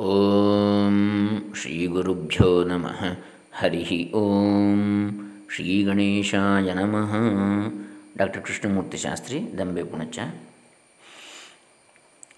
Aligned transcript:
ಓಂ 0.00 1.52
ಶ್ರೀ 1.56 1.86
ಗುರುಭ್ಯೋ 1.86 2.64
ನಮಃ. 2.64 3.18
ಹರಿ 3.52 4.12
ಓಂ 4.12 4.78
ಶ್ರೀ 5.54 5.84
ಗಣೇಶಾಯ 5.84 6.72
ನಮಃ. 6.72 7.12
ಡಾಕ್ಟರ್ 8.16 8.42
ಕೃಷ್ಣಮೂರ್ತಿ 8.42 8.96
ಶಾಸ್ತ್ರಿ, 8.96 9.58
ದಂಬೆ 9.58 9.82
ಪುಣಚ. 9.82 10.18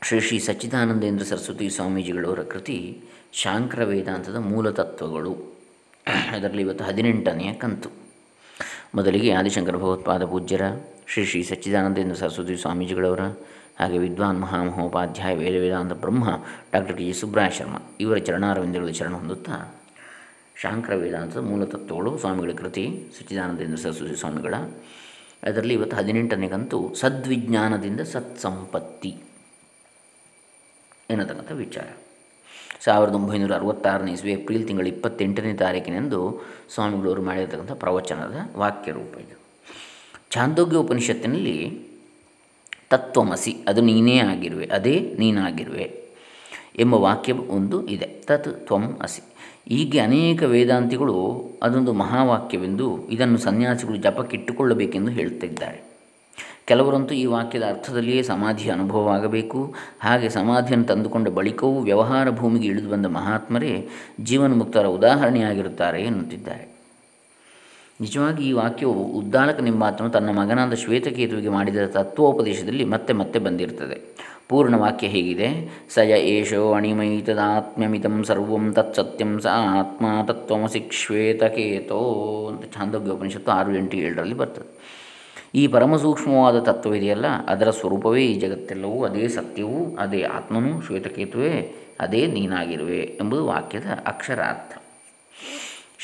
ಶ್ರೀ 0.03 0.21
ಶ್ರೀ 0.21 0.39
ಸಚ್ಚಿದಾನಂದೇಂದ್ರ 0.39 1.25
ಸರಸ್ವತಿ 1.25 1.71
ಸ್ವಾಮೀಜಿಗಳವರ 1.71 2.43
ಕೃತಿ 2.43 3.01
ಶಾಂಕರ 3.33 3.85
ವೇದಾಂತದ 3.85 4.37
ಮೂಲ 4.37 4.71
ತತ್ವಗಳು. 4.71 5.61
ಅದರಲ್ಲಿ 6.31 6.63
ಇವತ್ತು 6.63 6.85
ಹದಿನೆಂಟನೆಯ 6.85 7.53
ಕಂತು. 7.53 7.91
ಮೊದಲಿಗೆ 8.95 9.33
ಆದಿಶಂಕರ 9.33 9.77
ಭಗವತ್ಪಾದ 9.77 10.25
ಪೂಜ್ಯರ, 10.25 10.63
ಶ್ರೀ 11.07 11.25
ಶ್ರೀ 11.25 11.43
ಸಚ್ಚಿದಾನಂದೇಂದ್ರ 11.43 12.15
ಸರಸ್ವತಿ 12.15 12.57
ಸ್ವಾಮೀಜಿಗಳವರ 12.57 13.21
ಹಾಗೆ 13.81 13.99
ವಿದ್ವಾನ್ 13.99 14.41
ಮಹಾಮಹೋಪಾಧ್ಯಾಯ 14.41 15.35
ವೇದ 15.35 15.61
ವೇದಾಂತ 15.61 15.93
ಬ್ರಹ್ಮ 15.93 16.29
doctor 16.73 16.97
T 16.97 17.05
G 17.05 17.13
Subraya 17.13 17.51
Sharma 17.51 17.77
ಇವರ 18.01 18.17
ಚರಣಾರವಿಂದಗಳು 18.17 18.93
ಚರಣ 18.93 19.15
ಹೊಂದುತ್ತಾ 19.15 19.79
ಶಾಂಕರ 20.63 20.95
ವೇದಾಂತದ 20.95 21.39
ಮೂಲ 21.39 21.65
ತತ್ವಗಳು 21.65 22.19
ಸ್ವಾಮಿಗಳ 22.19 22.51
ಕೃತಿ, 22.53 23.13
ಸಚ್ಚಿದಾನಂದೇಂದ್ರ 23.19 23.77
ಸರಸ್ವತಿ 23.77 24.17
ಸ್ವಾಮಿಗಳ. 24.17 24.55
ಅದರಲ್ಲಿ 25.43 25.75
ಇವತ್ತು 25.75 25.97
ಹದಿನೆಂಟನೇ 25.97 26.49
ಕಂತು 26.49 26.95
ಸದ್ವಿಜ್ಞಾನದಿಂದ 26.95 28.01
ಸತ್ಸಂಪತ್ತಿ 28.01 29.23
ಎನ್ನತಕ್ಕಂಥ 31.11 31.53
ವಿಚಾರ. 31.53 31.87
ಸಾವಿರದ 32.81 33.15
ಒಂಬೈನೂರ 33.15 33.55
ಅರವತ್ತಾರನೇ 33.55 34.13
ಇಸ್ವಿ 34.13 34.33
ಏಪ್ರಿಲ್ 34.33 34.67
ತಿಂಗಳ 34.67 34.87
ಇಪ್ಪತ್ತೆಂಟನೇ 34.87 35.55
ತಾರೀಕಿನಂದು 35.55 36.41
ಸ್ವಾಮಿಗಳವರು 36.75 37.23
ಮಾಡಿರತಕ್ಕಂಥ 37.23 37.73
ಪ್ರವಚನದ 37.73 38.35
ವಾಕ್ಯ 38.57 38.93
ರೂಪ 38.93 39.17
ಇದು. 39.17 39.37
ಛಾಂದೋಗ್ಯ 40.31 40.77
ಉಪನಿಷತ್ತಿನಲ್ಲಿ 40.77 41.87
ತತ್ವಮಸಿ, 42.93 43.53
ಅದು 43.69 43.81
ನೀನೇ 43.81 44.19
ಆಗಿರುವೆ, 44.19 44.67
ಅದೇ 44.67 45.17
ನೀನಾಗಿರುವೆ 45.19 45.87
ಎಂಬ 46.79 46.95
ವಾಕ್ಯ 46.95 47.33
ಒಂದು 47.33 47.87
ಇದೆ. 47.87 48.07
ತತ್ 48.07 48.67
ತ್ವಂ 48.67 48.85
ಅಸಿ. 49.03 49.23
ಹೀಗೆ 49.69 49.99
ಅನೇಕ 49.99 50.43
ವೇದಾಂತಿಗಳು 50.43 51.17
ಅದೊಂದು 51.63 51.93
ಮಹಾವಾಕ್ಯವೆಂದು 51.93 53.09
ಇದನ್ನು 53.09 53.39
ಸನ್ಯಾಸಿಗಳು 53.39 53.97
ಜಪಕ್ಕಿಟ್ಟುಕೊಳ್ಳಬೇಕೆಂದು 53.97 55.11
ಹೇಳುತ್ತಿದ್ದಾರೆ 55.11 55.93
ಕೆಲವರಂತೂ 56.69 57.15
ಈ 57.15 57.25
ವಾಕ್ಯದ 57.25 57.63
ಅರ್ಥದಲ್ಲಿಯೇ 57.69 58.23
ಸಮಾಧಿಯ 58.23 58.71
ಅನುಭವವಾಗಬೇಕು 58.71 59.75
ಹಾಗೆ 60.01 60.29
ಸಮಾಧಿಯನ್ನು 60.29 60.87
ತಂದುಕೊಂಡ 60.87 61.29
ಬಳಿಕವೂ 61.29 61.81
ವ್ಯವಹಾರ 61.81 62.31
ಭೂಮಿಗೆ 62.31 62.69
ಇಳಿದು 62.69 62.91
ಬಂದ 62.91 63.07
ಮಹಾತ್ಮರೇ 63.07 63.89
ಜೀವನ್ಮುಕ್ತರ 64.21 64.87
ಉದಾಹರಣೆಯಾಗಿರುತ್ತಾರೆ 64.87 66.03
ಎನ್ನುತ್ತಿದ್ದಾರೆ. 66.03 66.72
ನಿಜವಾಗಿ 68.03 68.49
ಈ 68.49 68.53
ವಾಕ್ಯವು 68.53 69.05
ಉದ್ದಾಲಕ 69.05 69.61
ನಿಂಬಾತನು 69.61 70.11
ತನ್ನ 70.11 70.31
ಮಗನಾದ 70.31 70.75
ಶ್ವೇತಕೇತುವಿಗೆ 70.75 71.49
ಮಾಡಿದ 71.49 71.77
ತತ್ವೋಪದೇಶದಲ್ಲಿ 71.87 72.85
ಮತ್ತೆ 72.85 73.13
ಮತ್ತೆ 73.13 73.39
ಬಂದಿರುತ್ತದೆ. 73.39 73.99
ಪೂರ್ಣ 74.49 74.77
ವಾಕ್ಯ 74.77 75.07
ಹೇಗಿದೆ? 75.07 75.49
ಸಯ 75.95 76.11
ಏಷೋ 76.21 76.73
ಅಣಿಮೈತದಾತ್ಮ್ಯಮಿತಂ 76.73 78.25
ಸರ್ವಂ 78.25 78.73
ತತ್ಸತ್ಯಂ 78.73 79.41
ಸ 79.41 79.47
ಆತ್ಮ 79.47 80.07
ತತ್ವಮಸಿ 80.27 80.89
ಶ್ವೇತಕೇತೋ 80.93 82.01
ಅಂತ 82.53 82.75
ಛಾಂದೋಗ್ಯ 82.75 83.11
ಉಪನಿಷತ್ತು 83.11 83.53
ಆರು, 83.53 83.77
ಎಂಟು, 83.77 83.97
ಏಳರಲ್ಲಿ 83.97 84.35
ಬರ್ತದೆ. 84.35 84.71
ಈ 85.55 85.67
ಪರಮಸೂಕ್ಷ್ಮವಾದ 85.67 86.59
ತತ್ವವಿದೆಯಲ್ಲ 86.59 87.27
ಅದರ 87.49 87.71
ಸ್ವರೂಪವೇ 87.71 88.27
ಈ 88.27 88.35
ಜಗತ್ತೆಲ್ಲವೂ, 88.41 89.05
ಅದೇ 89.05 89.29
ಸತ್ಯವೂ, 89.29 89.97
ಅದೇ 89.99 90.23
ಆತ್ಮನೂ, 90.23 90.81
ಶ್ವೇತಕೇತುವೇ, 90.81 91.55
ಅದೇ 92.01 92.27
ನೀನಾಗಿರುವೆ 92.27 92.99
ಎಂಬುದು 92.99 93.47
ವಾಕ್ಯದ 93.47 93.89
ಅಕ್ಷರಾರ್ಥ. 94.07 94.82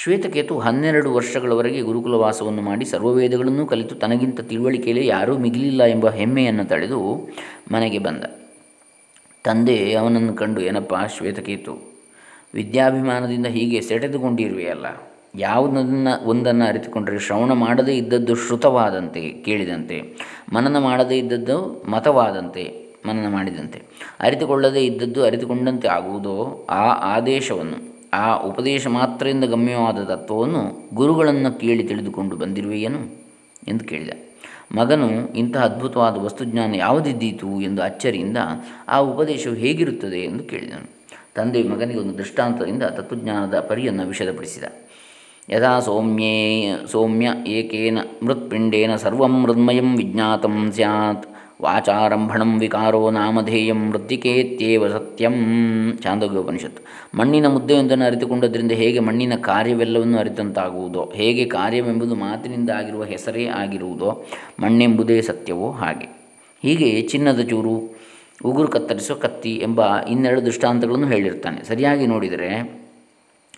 ಶ್ವೇತಕೇತು 0.01 0.59
ಹನ್ನೆರಡು 0.59 1.15
ವರ್ಷಗಳವರೆಗೆ 1.15 1.81
ಗುರುಕುಲವಾಸವನ್ನು 1.81 2.63
ಮಾಡಿ 2.63 2.85
ಸರ್ವವೇದಗಳನ್ನು 2.85 3.67
ಕಲಿತು 3.67 3.95
ತನಗಿಂತ 3.95 4.41
ತಿಳುವಳಿಕೆಯಲ್ಲಿ 4.41 5.07
ಯಾರೂ 5.07 5.39
ಮಿಗಿಲಿಲ್ಲ 5.39 5.83
ಎಂಬ 5.85 6.09
ಹೆಮ್ಮೆಯನ್ನು 6.09 6.65
ತಳೆದು 6.65 7.29
ಮನೆಗೆ 7.73 7.99
ಬಂದ. 7.99 8.25
ತಂದೆ 9.45 9.95
ಅವನನ್ನು 9.95 10.35
ಕಂಡು, 10.35 10.61
ಏನಪ್ಪ 10.61 10.95
ಶ್ವೇತಕೇತು, 11.17 11.75
ವಿದ್ಯಾಭಿಮಾನದಿಂದ 12.55 13.47
ಹೀಗೆ 13.47 13.81
ಸೆಟೆದುಕೊಂಡಿರುವೆಯಲ್ಲ 13.81 14.87
ಯಾವುದನ್ನು, 15.35 16.29
ಒಂದನ್ನು 16.29 16.65
ಅರಿತುಕೊಂಡರೆ 16.65 17.19
ಶ್ರವಣ 17.19 17.53
ಮಾಡದೇ 17.53 17.93
ಇದ್ದದ್ದು 17.93 18.35
ಶ್ರುತವಾದಂತೆ 18.35 19.31
ಕೇಳಿದಂತೆ, 19.45 20.01
ಮನನ 20.53 20.79
ಮಾಡದೇ 20.79 21.19
ಇದ್ದದ್ದು 21.19 21.85
ಮತವಾದಂತೆ 21.91 22.65
ಮನನ 23.07 23.33
ಮಾಡಿದಂತೆ. 23.33 23.83
ಅರಿತುಕೊಳ್ಳದೇ 24.21 24.81
ಇದ್ದದ್ದು 24.81 25.25
ಅರಿತುಕೊಂಡಂತೆ 25.25 25.89
ಆಗುವುದೋ 25.89 26.67
ಆ 26.71 27.17
ಆದೇಶವನ್ನು 27.17 27.98
ಆ 28.13 28.37
ಉಪದೇಶ 28.37 28.87
ಮಾತ್ರದಿಂದ 28.87 29.45
ಗಮ್ಯವಾದ 29.45 30.05
ತತ್ವವನ್ನು 30.05 30.91
ಗುರುಗಳನ್ನು 30.95 31.59
ಕೇಳಿ 31.59 31.83
ತಿಳಿದುಕೊಂಡು 31.83 32.37
ಬಂದಿರುವೆಯೇನು 32.37 33.29
ಎಂದು 33.69 33.85
ಕೇಳಿದ. 33.85 34.11
ಮಗನು 34.77 35.35
ಇಂತಹ 35.35 35.65
ಅದ್ಭುತವಾದ 35.65 36.17
ವಸ್ತುಜ್ಞಾನ 36.17 36.75
ಯಾವುದಿದ್ದೀತು 36.75 37.61
ಎಂದು 37.61 37.83
ಅಚ್ಚರಿಯಿಂದ 37.83 38.37
ಆ 38.89 38.99
ಉಪದೇಶವು 38.99 39.55
ಹೇಗಿರುತ್ತದೆ 39.55 40.19
ಎಂದು 40.19 40.45
ಕೇಳಿದನು. 40.45 40.99
ತಂದೆ 41.35 41.63
ಮಗನಿಗೆ 41.63 42.01
ಒಂದು 42.01 42.19
ದೃಷ್ಟಾಂತದಿಂದ 42.19 42.83
ತತ್ವಜ್ಞಾನದ 42.83 43.61
ಪರಿಯನ್ನು 43.61 44.07
ವಿಷದಪಡಿಸಿದ. 44.07 44.65
ಯಥಾ 45.51 45.81
ಸೌಮ್ಯೇ, 45.81 46.67
ಸೌಮ್ಯ 46.87 47.29
ಏಕೇನ 47.47 47.99
ಮೃತ್ಪಿಂಡೇನ 48.23 48.97
ಸರ್ವ 48.97 49.27
ಮೃದ್ಮಯಂ 49.27 49.97
ವಿಜ್ಞಾತಂ 49.97 50.73
ಸ್ಯಾತ್. 50.73 51.38
ವಾಚಾರಂಭಣಂ 51.63 52.61
ವಿಕಾರೋ 52.61 53.11
ನಾಮಧೇಯಂ 53.11 53.91
ಮೃತ್ತಿಕೇತ್ಯೇವ 53.91 54.89
ಸತ್ಯಂ. 54.89 55.35
ಚಾಂದೋಗ್ಯೋಪನಿಷತ್ತು 56.03 56.83
ಮಣ್ಣಿನ 57.19 57.47
ಮುದ್ದೆಯೊಂದನ್ನು 57.47 58.05
ಅರಿತುಕೊಂಡದ್ರಿಂದ 58.05 58.73
ಹೇಗೆ 58.73 58.99
ಮಣ್ಣಿನ 58.99 59.33
ಕಾರ್ಯವೆಲ್ಲವನ್ನು 59.37 60.19
ಅರಿತಂತಾಗುವುದೋ, 60.19 61.13
ಹೇಗೆ 61.15 61.45
ಕಾರ್ಯವೆಂಬುದು 61.45 62.15
ಮಾತಿನಿಂದ 62.15 62.71
ಆಗಿರುವ 62.71 63.05
ಹೆಸರೇ 63.05 63.47
ಆಗಿರುವುದೋ, 63.47 64.27
ಮಣ್ಣೆಂಬುದೇ 64.61 65.21
ಸತ್ಯವೋ 65.21 65.71
ಹಾಗೆ. 65.71 66.07
ಹೀಗೆ 66.63 67.03
ಚಿನ್ನದ 67.03 67.41
ಚೂರು, 67.41 67.97
ಉಗುರು 68.45 68.69
ಕತ್ತರಿಸುವ 68.69 69.17
ಕತ್ತಿ 69.17 69.55
ಎಂಬ 69.55 70.01
ಇನ್ನೆರಡು 70.01 70.45
ದೃಷ್ಟಾಂತಗಳನ್ನು 70.45 71.09
ಹೇಳಿರ್ತಾನೆ. 71.09 71.65
ಸರಿಯಾಗಿ 71.65 72.07
ನೋಡಿದರೆ 72.07 72.81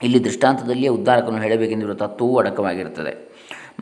ಇಲ್ಲಿ 0.03 0.25
ದೃಷ್ಟಾಂತದಲ್ಲಿಯೇ 0.25 0.88
ಉದ್ಧಾರಕನು 0.88 1.37
ಹೇಳಬೇಕೆಂದಿರುವ 1.37 1.94
ತತ್ವವೂ 1.94 2.37
ಅಡಕವಾಗಿರುತ್ತದೆ. 2.37 3.31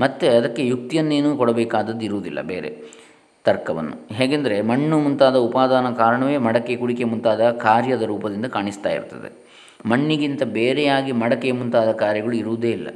ಮತ್ತು 0.00 0.36
ಅದಕ್ಕೆ 0.36 0.66
ಯುಕ್ತಿಯನ್ನೇನೂ 0.66 1.36
ಕೊಡಬೇಕಾದದ್ದು 1.36 2.04
ಇರುವುದಿಲ್ಲ 2.04 2.40
ಬೇರೆ. 2.40 2.98
ತರ್ಕವನ್ನು. 3.44 4.14
ಹೇಗೆಂದರೆ 4.14 4.60
ಮಣ್ಣು 4.60 4.98
ಮುಂತಾದ 4.98 5.36
ಉಪಾದಾನ 5.36 5.94
ಕಾರಣವೇ 5.94 6.36
ಮಡಕೆ 6.36 6.76
ಕುಡಿಕೆ 6.76 7.04
ಮುಂತಾದ 7.04 7.50
ಕಾರ್ಯದ 7.50 8.02
ರೂಪದಿಂದ 8.02 8.46
ಕಾಣಿಸ್ತಾ 8.46 8.90
ಇರ್ತದೆ. 8.90 9.48
ಮಣ್ಣಿಗಿಂತ 9.86 10.42
ಬೇರೆಯಾಗಿ 10.42 11.12
ಮಡಕೆ 11.12 11.52
ಮುಂತಾದ 11.52 11.92
ಕಾರ್ಯಗಳು 11.92 12.32
ಇರುವುದೇ 12.32 12.70
ಇಲ್ಲ. 12.70 12.88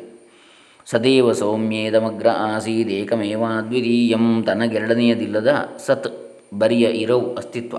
ಸದೇವ 0.86 1.32
ಸೌಮ್ಯೇದಮಗ್ರ 1.32 2.28
ಆಸೀದ್ 2.28 2.90
ಏಕಮೇವ 2.90 3.42
ದ್ವಿತೀಯಂ 3.68 4.42
ತನಗೆರಡನೆಯದಿಲ್ಲದ 4.46 5.68
ಸತ್, 5.86 6.34
ಬರಿಯ 6.58 6.84
ಇರವು 6.84 7.34
ಅಸ್ತಿತ್ವ. 7.34 7.76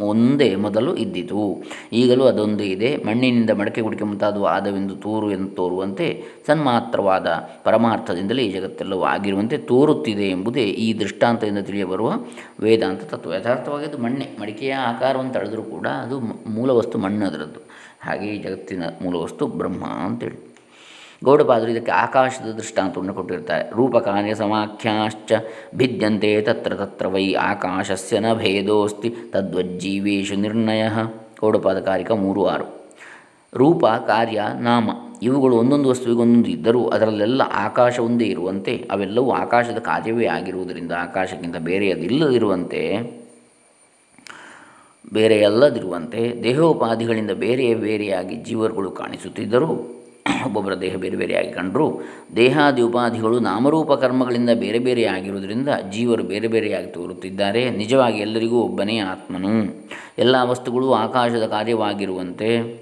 ಒಂದೇ 0.00 0.54
ಮೊದಲು 0.54 0.96
ಇದ್ದಿತು. 0.96 1.62
ಈಗಲೂ 1.92 2.24
ಅದೊಂದೇ 2.24 2.64
ಇದೆ. 2.64 2.96
ಮಣ್ಣಿನಿಂದ 2.96 3.50
ಮಡಕೆ 3.50 3.80
ಗುಡಿಕೆ 3.80 4.04
ಮುಂತಾದವು 4.04 4.44
ಆದವೆಂದು 4.44 4.96
ತೋರು 4.96 5.32
ಎಂದು 5.32 5.50
ತೋರುವಂತೆ 5.50 6.24
ಸನ್ಮಾತ್ರವಾದ 6.46 7.26
ಪರಮಾರ್ಥದಿಂದಲೇ 7.64 8.42
ಈ 8.42 8.52
ಜಗತ್ತೆಲ್ಲವೂ 8.52 9.02
ಆಗಿರುವಂತೆ 9.02 9.58
ತೋರುತ್ತಿದೆ 9.58 10.28
ಎಂಬುದೇ 10.28 10.62
ಈ 10.62 10.98
ದೃಷ್ಟಾಂತದಿಂದ 10.98 11.58
ತಿಳಿಯಬರುವ 11.58 12.12
ವೇದಾಂತ 12.60 13.00
ತತ್ವ. 13.00 13.34
ಯಥಾರ್ಥವಾಗಿ 13.34 13.86
ಅದು 13.86 13.98
ಮಣ್ಣೆ. 13.98 14.28
ಮಡಿಕೆಯ 14.40 14.74
ಆಕಾರವನ್ನು 14.74 15.32
ತಳೆದರೂ 15.32 15.62
ಕೂಡ 15.62 15.86
ಅದು 15.86 16.20
ಮೂಲ 16.50 16.70
ವಸ್ತು 16.70 16.98
ಮಣ್ಣು 16.98 17.26
ಅದರದ್ದು. 17.26 17.60
ಹಾಗೆ 18.02 18.26
ಈ 18.26 18.42
ಜಗತ್ತಿನ 18.42 18.82
ಮೂಲ 19.02 19.16
ವಸ್ತು 19.16 19.46
ಬ್ರಹ್ಮ 19.46 19.84
ಅಂತೇಳಿ. 19.84 20.49
ಗೌಡಪಾದರು 21.24 21.70
ಇದಕ್ಕೆ 21.70 21.92
ಆಕಾಶದ 21.92 22.50
ದೃಷ್ಟಾಂತವನ್ನು 22.50 23.14
ಕೊಟ್ಟಿರ್ತಾರೆ 23.14 23.70
ರೂಪಕಾರ್ಯ 23.70 24.34
ಸಮಾಖ್ಯಾಶ್ಚ 24.34 25.32
ಭಿದ್ಯಂತೆ 25.74 26.42
ತತ್ರ 26.42 26.74
ತತ್ರ 26.74 27.06
ವೈ 27.06 27.34
ಆಕಾಶಸ್ಯ 27.34 28.18
ನ 28.18 28.34
ಭೇದೋಸ್ತಿ 28.34 29.14
ತದ್ವಜ್ಜೀವೇಶು 29.30 30.34
ನಿರ್ಣಯ. 30.34 30.88
ಗೌಡಪಾದ 31.40 31.80
ಕಾರಿಕ 31.80 32.10
ಮೂರು 32.10 32.46
ಆರು. 32.46 32.66
ರೂಪ, 33.54 33.86
ಕಾರ್ಯ, 33.86 34.42
ನಾಮ 34.60 34.90
ಇವುಗಳು 35.22 35.56
ಒಂದೊಂದು 35.56 35.88
ವಸ್ತುವಿಗೆ 35.88 36.20
ಒಂದೊಂದು 36.20 36.50
ಇದ್ದರೂ 36.50 36.88
ಅದರಲ್ಲೆಲ್ಲ 36.88 37.42
ಆಕಾಶ 37.42 37.98
ಒಂದೇ 37.98 38.24
ಇರುವಂತೆ, 38.24 38.88
ಅವೆಲ್ಲವೂ 38.90 39.30
ಆಕಾಶದ 39.30 39.78
ಕಾರ್ಯವೇ 39.78 40.26
ಆಗಿರುವುದರಿಂದ 40.26 40.92
ಆಕಾಶಕ್ಕಿಂತ 40.92 41.56
ಬೇರೆಯದಿಲ್ಲದಿರುವಂತೆ 41.56 42.82
ಬೇರೆಯಲ್ಲದಿರುವಂತೆ 45.12 46.40
ದೇಹೋಪಾಧಿಗಳಿಂದ 46.42 47.30
ಬೇರೆಯೇ 47.30 47.74
ಬೇರೆಯಾಗಿ 47.74 48.36
ಜೀವರುಗಳು 48.36 48.90
ಕಾಣಿಸುತ್ತಿದ್ದರೂ 48.90 49.99
ಒಬ್ಬೊಬ್ಬರ 50.44 50.74
ದೇಹ 50.74 50.96
ಬೇರೆ 50.96 51.16
ಬೇರೆಯಾಗಿ 51.16 51.52
ಕಂಡರು 51.52 52.00
ದೇಹಾದಿ 52.36 52.82
ಉಪಾಧಿಗಳು 52.82 53.38
ನಾಮರೂಪ 53.38 53.92
ಕರ್ಮಗಳಿಂದ 53.92 54.50
ಬೇರೆ 54.54 54.78
ಬೇರೆ 54.78 55.04
ಆಗಿರುವುದರಿಂದ 55.04 55.68
ಜೀವರು 55.92 56.22
ಬೇರೆ 56.22 56.48
ಬೇರೆಯಾಗಿ 56.48 56.86
ತೋರುತ್ತಿದ್ದಾರೆ. 56.86 57.70
ನಿಜವಾಗಿ 57.70 58.18
ಎಲ್ಲರಿಗೂ 58.18 58.60
ಒಬ್ಬನೇ 58.62 58.98
ಆತ್ಮನು. 58.98 59.82
ಎಲ್ಲ 60.18 60.36
ವಸ್ತುಗಳು 60.42 60.92
ಆಕಾಶದ 60.92 61.46
ಕಾರ್ಯವಾಗಿರುವಂತೆ, 61.46 62.80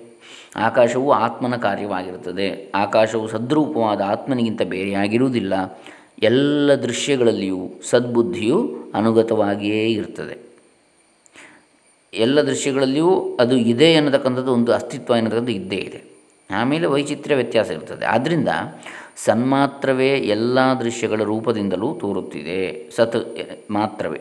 ಆಕಾಶವು 0.56 1.12
ಆತ್ಮನ 1.12 1.56
ಕಾರ್ಯವಾಗಿರುತ್ತದೆ. 1.56 2.72
ಆಕಾಶವು 2.74 3.28
ಸದ್ರೂಪವಾದ 3.28 4.00
ಆತ್ಮನಿಗಿಂತ 4.00 4.62
ಬೇರೆಯಾಗಿರುವುದಿಲ್ಲ 4.62 5.80
ಎಲ್ಲ 6.22 6.74
ದೃಶ್ಯಗಳಲ್ಲಿಯೂ 6.74 7.70
ಸದ್ಬುದ್ಧಿಯು 7.90 8.76
ಅನುಗತವಾಗಿಯೇ 8.94 9.86
ಇರ್ತದೆ. 9.86 10.48
ಎಲ್ಲ 12.14 12.40
ದೃಶ್ಯಗಳಲ್ಲಿಯೂ 12.40 13.36
ಅದು 13.40 13.56
ಇದೆ 13.56 13.94
ಅನ್ನತಕ್ಕಂಥದ್ದು 13.94 14.52
ಒಂದು 14.52 14.72
ಅಸ್ತಿತ್ವ 14.72 15.14
ಎನ್ನತಕ್ಕಂಥದ್ದು 15.14 15.52
ಇದ್ದೇ 15.52 15.76
ಇದೆ. 15.76 16.17
ಆಮೇಲೆ 16.50 16.86
ವೈಚಿತ್ರ್ಯ 16.86 17.36
ವ್ಯತ್ಯಾಸ 17.36 17.70
ಇರ್ತದೆ. 17.70 18.06
ಆದ್ದರಿಂದ 18.06 18.48
ಸನ್ಮಾತ್ರವೇ 19.16 20.08
ಎಲ್ಲ 20.08 20.58
ದೃಶ್ಯಗಳ 20.60 21.22
ರೂಪದಿಂದಲೂ 21.22 21.94
ತೋರುತ್ತಿದೆ. 21.94 22.90
ಸತ್ 22.96 23.46
ಮಾತ್ರವೇ. 23.70 24.20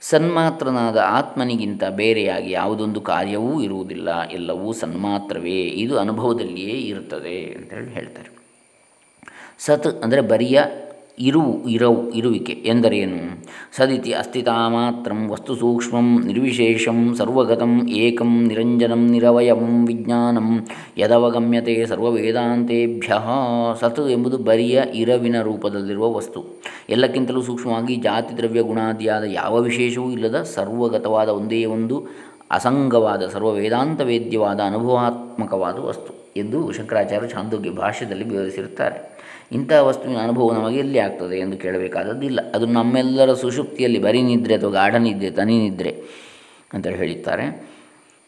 ಸನ್ಮಾತ್ರನಾದ 0.00 0.96
ಆತ್ಮನಿಗಿಂತ 0.96 1.84
ಬೇರೆಯಾಗಿ 1.84 2.50
ಯಾವುದೊಂದು 2.50 3.00
ಕಾರ್ಯವೂ 3.00 3.62
ಇರುವುದಿಲ್ಲ. 3.62 4.30
ಎಲ್ಲವೂ 4.30 4.72
ಸನ್ಮಾತ್ರವೇ. 4.72 5.60
ಇದು 5.62 5.98
ಅನುಭವದಲ್ಲಿಯೇ 5.98 6.78
ಇರುತ್ತದೆ 6.80 7.44
ಅಂತೇಳಿ 7.44 7.90
ಹೇಳ್ತಾರೆ. 7.90 8.30
ಸತ್ 9.58 9.86
ಅಂದರೆ 9.86 10.20
ಬರಿಯ 10.20 10.62
ಇರುವು, 11.18 11.68
ಇರವು, 11.68 12.10
ಇರುವಿಕೆ 12.10 12.52
ಎಂದರೇನು? 12.52 13.46
ಸದಿತಿ 13.76 14.12
ಅಸ್ತಿತಾ 14.12 14.68
ಮಾತ್ರ 14.68 15.12
ವಸ್ತು 15.28 15.56
ಸೂಕ್ಷ್ಮಂ 15.56 16.26
ನಿರ್ವಿಶೇಷಂ 16.26 17.14
ಸರ್ವಗತಂ 17.14 17.88
ಏಕಂ 17.88 18.44
ನಿರಂಜನಂ 18.44 19.06
ನಿರವಯಂ 19.10 19.86
ವಿಜ್ಞಾನಂ 19.86 20.66
ಯದವಗಮ್ಯತೆ 20.98 21.86
ಸರ್ವವೇದಾಂತೇಭ್ಯ 21.86 23.18
ಸತ್ 23.80 24.10
ಎಂಬುದು 24.10 24.38
ಬರಿಯ 24.38 24.82
ಇರವಿನ 24.94 25.42
ರೂಪದಲ್ಲಿರುವ 25.42 26.14
ವಸ್ತು. 26.14 26.62
ಎಲ್ಲಕ್ಕಿಂತಲೂ 26.88 27.42
ಸೂಕ್ಷ್ಮವಾಗಿ 27.42 27.96
ಜಾತಿ 27.96 28.36
ದ್ರವ್ಯ 28.36 28.62
ಗುಣಾದಿಯಾದ 28.62 29.22
ಯಾವ 29.24 29.60
ವಿಶೇಷವೂ 29.60 30.10
ಇಲ್ಲದ 30.10 30.42
ಸರ್ವಗತವಾದ 30.42 31.28
ಒಂದೇ 31.28 31.64
ಒಂದು 31.64 32.06
ಅಸಂಗವಾದ 32.50 33.26
ಸರ್ವವೇದಾಂತ 33.26 34.00
ವೇದ್ಯವಾದ 34.00 34.60
ಅನುಭವಾತ್ಮಕವಾದ 34.66 35.78
ವಸ್ತು 35.78 36.32
ಎಂದು 36.36 36.72
ಶಂಕರಾಚಾರ್ಯ 36.72 37.28
ಛಾಂದೋಗ್ಯ 37.28 37.70
ಭಾಷ್ಯದಲ್ಲಿ 37.70 38.24
ವಿವರಿಸಿರುತ್ತಾರೆ. 38.24 39.11
ಇಂತಹ 39.52 39.86
ವಸ್ತುವಿನ 39.86 40.18
ಅನುಭವ 40.18 40.52
ನಮಗೆ 40.52 40.78
ಎಲ್ಲಿ 40.78 40.98
ಆಗ್ತದೆ 40.98 41.36
ಎಂದು 41.36 41.56
ಕೇಳಬೇಕಾದದ್ದಿಲ್ಲ. 41.56 42.52
ಅದು 42.54 42.66
ನಮ್ಮೆಲ್ಲರ 42.66 43.32
ಸುಷುಪ್ತಿಯಲ್ಲಿ 43.32 43.98
ಬರೀ 43.98 44.22
ನಿದ್ರೆ 44.22 44.54
ಅಥವಾ 44.54 44.70
ಗಾಢ 44.70 44.94
ನಿದ್ರೆ, 44.94 45.30
ತನಿ 45.30 45.58
ನಿದ್ರೆ 45.58 46.02
ಅಂತ 46.72 46.86
ಹೇಳುತ್ತಾರೆ 46.86 47.72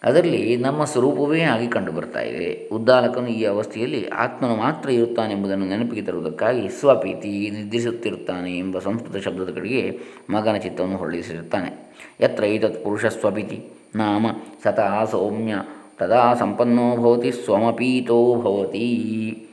ಅದರಲ್ಲಿ 0.04 0.56
ನಮ್ಮ 0.56 0.84
ಸ್ವರೂಪವೇ 0.84 1.40
ಆಗಿ 1.40 1.68
ಕಂಡುಬರ್ತಾ 1.68 2.20
ಇದೆ. 2.20 2.68
ಉದ್ದಾಲಕನು 2.72 3.28
ಈ 3.28 3.44
ಅವಸ್ಥೆಯಲ್ಲಿ 3.44 4.08
ಆತ್ಮನು 4.08 4.56
ಮಾತ್ರ 4.56 4.90
ಇರುತ್ತಾನೆ 4.90 5.34
ಎಂಬುದನ್ನು 5.34 5.66
ನೆನಪಿಗೆ 5.66 6.02
ತರುವುದಕ್ಕಾಗಿ 6.02 6.68
ಸ್ವಪೀತಿ 6.68 7.50
ನಿದ್ರಿಸುತ್ತಿರುತ್ತಾನೆ 7.50 8.58
ಎಂಬ 8.58 8.78
ಸಂಸ್ಕೃತ 8.78 9.24
ಶಬ್ದದ 9.24 9.52
ಕಡೆಗೆ 9.54 9.98
ಮಗನ 10.30 10.56
ಚಿತ್ತವನ್ನು 10.56 10.96
ಹೊರಳಿಸಿರುತ್ತಾನೆ. 10.96 11.96
ಯತ್ರ 12.20 12.44
ಏತತ್ 12.44 12.84
ಪುರುಷ 12.84 13.06
ಸ್ವಪಿತಿ? 13.06 13.64
ನಾಮ 13.96 14.26
ಸತಾ 14.64 15.04
ಸೌಮ್ಯ 15.04 15.54
ತದಾ 15.98 16.34
ಸಂಪನ್ನೋ 16.34 16.96
ಭವತಿ, 16.96 17.32
ಸ್ವಮಪೀತೋ 17.32 18.34
ಭವತಿ. 18.34 19.43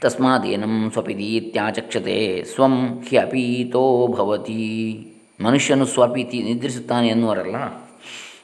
ತಸ್ಮಾದೇನಂ 0.00 0.90
ಸ್ವಪಿತಿ 0.92 1.36
ಇತ್ಯಾಚಕ್ಷತೆ 1.36 2.44
ಸ್ವಂ 2.54 3.00
ಹಿ 3.08 3.16
ಅಪೀತೋ 3.16 4.06
ಭವತಿ 4.06 4.60
ಮನುಷ್ಯನು 5.40 5.86
ಸ್ವಪೀತಿ 5.86 6.42
ನಿದ್ರಿಸುತ್ತಾನೆ 6.42 7.08
ಎನ್ನುವರಲ್ಲ? 7.08 7.56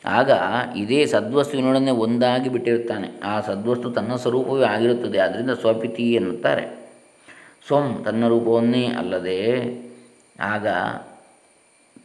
ಆಗ 0.07 0.31
ಇದೇ 0.77 1.07
ಸದ್ವಸ್ತುವಿನೊಡನೆ 1.07 1.91
ಒಂದಾಗಿ 1.91 2.49
ಬಿಟ್ಟಿರುತ್ತಾನೆ. 2.49 3.21
ಆ 3.25 3.41
ಸದ್ವಸ್ತು 3.41 3.91
ತನ್ನ 3.91 4.17
ಸ್ವರೂಪವೇ 4.17 4.65
ಆಗಿರುತ್ತದೆ 4.65 5.19
ಆದ್ದರಿಂದ 5.19 5.51
ಸ್ವಪಿತಿ 5.51 6.13
ಎನ್ನುತ್ತಾರೆ. 6.13 6.93
ಸ್ವಂ 7.67 8.03
ತನ್ನ 8.05 8.29
ರೂಪವನ್ನೇ 8.29 8.87
ಅಲ್ಲದೆ, 8.87 9.41
ಆಗ 10.41 10.67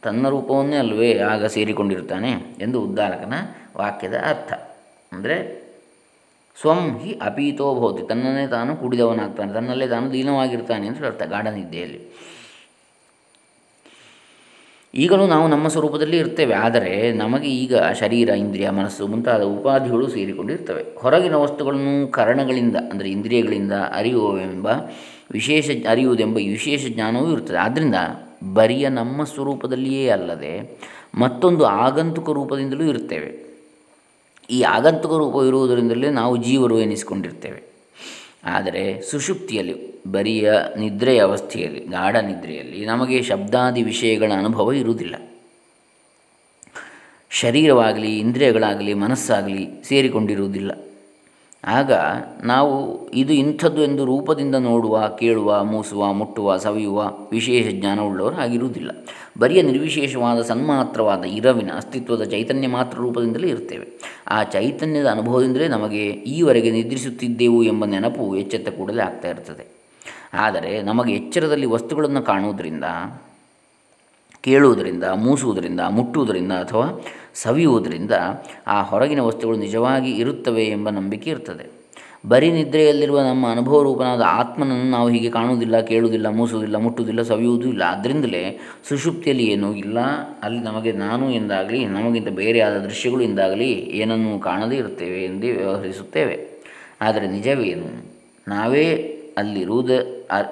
ತನ್ನ 0.02 0.28
ರೂಪವನ್ನೇ 0.28 0.76
ಅಲ್ಲವೇ 0.76 1.18
ಆಗ 1.18 1.44
ಸೇರಿಕೊಂಡಿರುತ್ತಾನೆ 1.44 2.30
ಎಂದು 2.60 2.80
ಉದ್ದಾಲಕನ 2.82 3.34
ವಾಕ್ಯದ 3.76 4.14
ಅರ್ಥ. 4.26 4.52
ಅಂದರೆ 5.12 5.61
ಸ್ವಂ 6.60 6.98
ಹಿ 6.98 7.18
ಅಪೀತೋ 7.22 7.74
ಭವತಿ. 7.74 8.08
ತನ್ನನ್ನೇ 8.08 8.46
ತಾನು 8.46 8.76
ಕುಡಿದವನಾಗ್ತಾನೆ. 8.76 9.52
ತನ್ನಲ್ಲೇ 9.52 9.86
ತಾನು 9.86 10.10
ಲೀನವಾಗಿರ್ತಾನೆ 10.10 10.86
ಅಂತ 10.86 11.04
ಅರ್ಥ 11.04 11.22
ಗಾಢನಿದ್ದೆಯಲ್ಲಿ. 11.22 12.00
ಈಗಲೂ 14.94 15.26
ನಾವು 15.26 15.48
ನಮ್ಮ 15.48 15.68
ಸ್ವರೂಪದಲ್ಲಿ 15.68 16.16
ಇರ್ತೇವೆ. 16.16 16.54
ಆದರೆ 16.54 17.12
ನಮಗೆ 17.12 17.48
ಈಗ 17.48 17.76
ಶರೀರ, 17.76 18.28
ಇಂದ್ರಿಯ, 18.28 18.70
ಮನಸ್ಸು 18.70 19.06
ಮುಂತಾದ 19.06 19.42
ಉಪಾಧಿಗಳು 19.42 20.08
ಸೇರಿಕೊಂಡಿರ್ತವೆ. 20.08 20.98
ಹೊರಗಿನ 20.98 21.34
ವಸ್ತುಗಳನ್ನು 21.34 22.12
ಕರಣಗಳಿಂದ, 22.12 22.76
ಅಂದರೆ 22.76 23.10
ಇಂದ್ರಿಯಗಳಿಂದ 23.10 23.72
ಅರಿಯುವವೆಂಬ 23.72 24.66
ವಿಶೇಷ, 25.32 25.70
ಅರಿಯುವುದೆಂಬ 25.88 26.36
ವಿಶೇಷ 26.36 26.86
ಜ್ಞಾನವೂ 26.88 27.32
ಇರುತ್ತದೆ 27.32 27.56
ಆದ್ದರಿಂದ 27.56 27.94
ಬರಿಯ 28.54 28.88
ನಮ್ಮ 28.88 29.24
ಸ್ವರೂಪದಲ್ಲಿಯೇ 29.24 30.08
ಅಲ್ಲದೆ 30.08 30.80
ಮತ್ತೊಂದು 31.14 31.64
ಆಗಂತುಕ 31.64 32.30
ರೂಪದಿಂದಲೂ 32.30 32.84
ಇರ್ತೇವೆ. 32.84 33.51
ಈ 34.52 34.62
ಆಗಂತುಕ 34.62 35.10
ರೂಪ 35.10 35.44
ಇರುವುದರಿಂದಲೇ 35.46 36.10
ನಾವು 36.10 36.36
ಜೀವರು 36.36 36.80
ಎನಿಸಿಕೊಂಡಿರ್ತೇವೆ. 36.80 37.72
ಆದರೆ 38.44 39.00
ಸುಷುಪ್ತಿಯಲ್ಲಿ, 39.00 40.04
ಬರಿಯ 40.06 40.52
ನಿದ್ರೆಯ 40.78 41.18
ಅವಸ್ಥೆಯಲ್ಲಿ, 41.18 41.80
ಗಾಢ 41.80 42.16
ನಿದ್ರೆಯಲ್ಲಿ 42.16 42.86
ನಮಗೆ 42.86 43.22
ಶಬ್ದಾದಿ 43.22 43.82
ವಿಷಯಗಳ 43.82 44.32
ಅನುಭವ 44.38 44.72
ಇರುವುದಿಲ್ಲ. 44.72 45.14
ಶರೀರವಾಗಲಿ, 47.30 48.18
ಇಂದ್ರಿಯಗಳಾಗಲಿ, 48.18 48.94
ಮನಸ್ಸಾಗಲಿ 48.94 49.68
ಸೇರಿಕೊಂಡಿರುವುದಿಲ್ಲ. 49.84 50.91
ಆಗ 51.64 51.92
ನಾವು 52.44 53.06
ಇದು 53.10 53.32
ಇಂಥದ್ದು 53.32 53.82
ಎಂದು 53.82 54.04
ರೂಪದಿಂದ 54.04 54.54
ನೋಡುವ, 54.54 55.08
ಕೇಳುವ, 55.20 55.64
ಮೂಸುವ, 55.64 56.12
ಮುಟ್ಟುವ, 56.12 56.56
ಸವಿಯುವ 56.56 57.18
ವಿಶೇಷ 57.32 57.68
ಜ್ಞಾನವುಳ್ಳವರು 57.68 58.34
ಆಗಿರುವುದಿಲ್ಲ. 58.34 58.90
ಬರಿಯ 59.38 59.62
ನಿರ್ವಿಶೇಷವಾದ 59.62 60.42
ಸನ್ಮಾತ್ರವಾದ 60.42 61.24
ಇರವಿನ 61.24 61.70
ಅಸ್ತಿತ್ವದ 61.74 62.24
ಚೈತನ್ಯ 62.24 62.68
ಮಾತ್ರ 62.68 62.98
ರೂಪದಿಂದಲೇ 62.98 63.48
ಇರ್ತೇವೆ 63.48 63.86
ಆ 64.28 64.42
ಚೈತನ್ಯದ 64.42 65.06
ಅನುಭವದಿಂದಲೇ 65.06 65.68
ನಮಗೆ 65.68 66.06
ಈವರೆಗೆ 66.08 66.70
ನಿದ್ರಿಸುತ್ತಿದ್ದೆವು 66.70 67.62
ಎಂಬ 67.62 67.84
ನೆನಪು 67.84 68.36
ಎಚ್ಚೆತ್ತ 68.36 68.68
ಕೂಡಲೇ 68.68 69.02
ಆಗ್ತಾ 69.02 69.28
ಇರ್ತದೆ 69.28 69.66
ಆದರೆ 70.34 70.82
ನಮಗೆ 70.82 71.14
ಎಚ್ಚರದಲ್ಲಿ 71.14 71.66
ವಸ್ತುಗಳನ್ನು 71.66 72.22
ಕಾಣುವುದರಿಂದ 72.22 72.84
ಕೇಳುವುದರಿಂದ, 74.42 75.04
ಮೂಸುವುದರಿಂದ, 75.04 75.80
ಮುಟ್ಟುವುದರಿಂದ 75.80 76.52
ಅಥವಾ 76.52 77.04
ಸವಿಯುವುದರಿಂದ 77.34 78.10
ಆ 78.66 78.82
ಹೊರಗಿನ 78.82 79.20
ವಸ್ತುಗಳು 79.20 79.56
ನಿಜವಾಗಿ 79.56 80.10
ಇರುತ್ತವೆ 80.10 80.64
ಎಂಬ 80.64 80.90
ನಂಬಿಕೆ 80.90 81.30
ಇರ್ತದೆ. 81.30 81.82
ಬರೀ 82.28 82.50
ನಿದ್ರೆಯಲ್ಲಿರುವ 82.50 83.20
ನಮ್ಮ 83.20 83.50
ಅನುಭವ 83.50 83.82
ರೂಪನಾದ 83.82 84.22
ಆತ್ಮನನ್ನು 84.26 84.90
ನಾವು 84.90 85.08
ಹೀಗೆ 85.08 85.30
ಕಾಣುವುದಿಲ್ಲ, 85.30 85.80
ಕೇಳುವುದಿಲ್ಲ, 85.80 86.28
ಮೂಸುವುದಿಲ್ಲ, 86.28 86.76
ಮುಟ್ಟುವುದಿಲ್ಲ, 86.76 87.22
ಸವಿಯುವುದೂ 87.22 87.68
ಇಲ್ಲ. 87.68 87.82
ಆದ್ದರಿಂದಲೇ 87.86 88.60
ಸುಷುಪ್ತಿಯಲ್ಲಿ 88.88 89.44
ಏನೂ 89.44 89.74
ಇಲ್ಲ. 89.74 90.00
ಅಲ್ಲಿ 90.42 90.60
ನಮಗೆ 90.60 90.92
ನಾನು 90.92 91.30
ಎಂದಾಗಲಿ, 91.30 91.86
ನಮಗಿಂತ 91.86 92.28
ಬೇರೆಯಾದ 92.28 92.78
ದೃಶ್ಯಗಳು 92.78 93.20
ಎಂದಾಗಲಿ 93.20 93.72
ಏನನ್ನೂ 93.72 94.38
ಕಾಣದೇ 94.38 94.76
ಇರುತ್ತೇವೆ 94.76 95.24
ಎಂದೇ 95.24 95.52
ವ್ಯವಹರಿಸುತ್ತೇವೆ. 95.52 96.64
ಆದರೆ 97.00 97.26
ನಿಜವೇನು? 97.26 98.12
ನಾವೇ 98.48 99.18
ಅಲ್ಲಿರುವುದ 99.38 99.90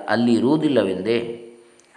ಅಲ್ಲಿ 0.08 0.34
ಇರುವುದಿಲ್ಲವೆಂದೇ 0.34 1.39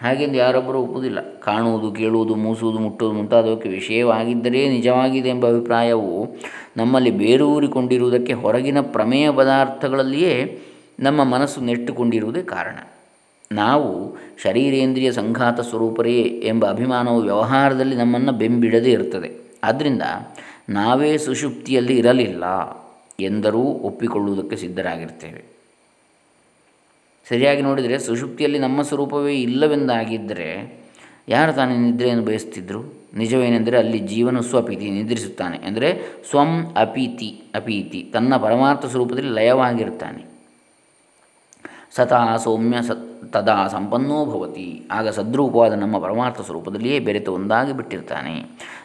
ಹಾಗೆಂದು 0.03 0.35
ಯಾರೊಬ್ಬರು 0.35 0.81
ಒಪ್ಪುವುದಿಲ್ಲ 0.81 1.39
ಕಾಣುವುದು, 1.39 1.91
ಕೇಳುವುದು, 1.91 2.35
ಮೂಸುವುದು, 2.35 2.79
ಮುಟ್ಟುವುದು 2.79 3.17
ಮುಂತಾದವಕ್ಕೆ 3.17 3.69
ವಿಷಯವಾಗಿದ್ದರೆ 3.69 4.69
ನಿಜವಾಗಿದೆ 4.69 5.29
ಎಂಬ 5.29 5.47
ಅಭಿಪ್ರಾಯವು 5.47 6.35
ನಮ್ಮಲ್ಲಿ 6.77 7.11
ಬೇರೂರಿಕೊಂಡಿರುವುದಕ್ಕೆ 7.11 8.33
ಹೊರಗಿನ 8.33 8.81
ಪ್ರಮೇಯ 8.81 9.31
ಪದಾರ್ಥಗಳಲ್ಲಿಯೇ 9.31 10.61
ನಮ್ಮ 10.99 11.23
ಮನಸ್ಸು 11.23 11.61
ನೆಟ್ಟುಕೊಂಡಿರುವುದೇ 11.61 12.41
ಕಾರಣ. 12.41 12.75
ನಾವು 13.51 14.17
ಶರೀರೇಂದ್ರಿಯ 14.43 15.11
ಸಂಘಾತ 15.11 15.59
ಸ್ವರೂಪರೇ 15.59 16.21
ಎಂಬ 16.21 16.69
ಅಭಿಮಾನವು 16.69 17.21
ವ್ಯವಹಾರದಲ್ಲಿ 17.21 17.95
ನಮ್ಮನ್ನು 17.95 18.31
ಬೆಂಬಿಡದೇ 18.31 18.91
ಇರುತ್ತದೆ. 18.91 19.51
ಆದ್ದರಿಂದ 19.63 20.01
ನಾವೇ 20.69 21.17
ಸುಷುಪ್ತಿಯಲ್ಲಿ 21.17 21.97
ಇರಲಿಲ್ಲ 21.97 22.43
ಎಂದರೂ 23.19 23.61
ಒಪ್ಪಿಕೊಳ್ಳುವುದಕ್ಕೆ 23.61 24.55
ಸಿದ್ಧರಾಗಿರ್ತೇವೆ. 24.55 25.52
ಸರಿಯಾಗಿ 27.29 27.61
ನೋಡಿದರೆ 27.61 27.99
ಸುಷುಪ್ತಿಯಲ್ಲಿ 27.99 28.59
ನಮ್ಮ 28.59 28.81
ಸ್ವರೂಪವೇ 28.81 29.41
ಇಲ್ಲವೆಂದಾಗಿದ್ದರೆ 29.41 30.83
ಯಾರು 31.29 31.53
ತಾನೇ 31.53 31.77
ನಿದ್ರೆಯನ್ನು 31.77 32.25
ಬಯಸ್ತಿದ್ರು? 32.25 33.03
ನಿಜವೇನೆಂದರೆ 33.17 33.77
ಅಲ್ಲಿ 33.77 33.99
ಜೀವನ 33.99 34.39
ಸ್ವಪೀತಿ 34.39 34.89
ನಿದ್ರಿಸುತ್ತಾನೆ. 34.89 35.57
ಅಂದರೆ 35.57 36.01
ಸ್ವಂ 36.29 36.73
ಅಪೀತಿ 36.75 37.43
ಅಪೀತಿ, 37.55 38.09
ತನ್ನ 38.13 38.37
ಪರಮಾರ್ಥ 38.37 38.85
ಸ್ವರೂಪದಲ್ಲಿ 38.85 39.29
ಲಯವಾಗಿರ್ತಾನೆ. 39.29 40.25
ಸತಾ 41.95 42.37
ಸೌಮ್ಯ 42.37 42.77
ಸತ್ 42.81 43.31
ತದಾ 43.31 43.67
ಸಂಪನ್ನೋ 43.67 44.25
ಭವತಿ. 44.25 44.87
ಆಗ 44.91 45.09
ಸದ್ರೂಪವಾದ 45.09 45.73
ನಮ್ಮ 45.73 45.99
ಪರಮಾರ್ಥ 45.99 46.41
ಸ್ವರೂಪದಲ್ಲಿಯೇ 46.41 46.99
ಬೆರೆತು 46.99 47.33
ಒಂದಾಗಿ 47.33 47.73
ಬಿಟ್ಟಿರ್ತಾನೆ. 47.73 48.43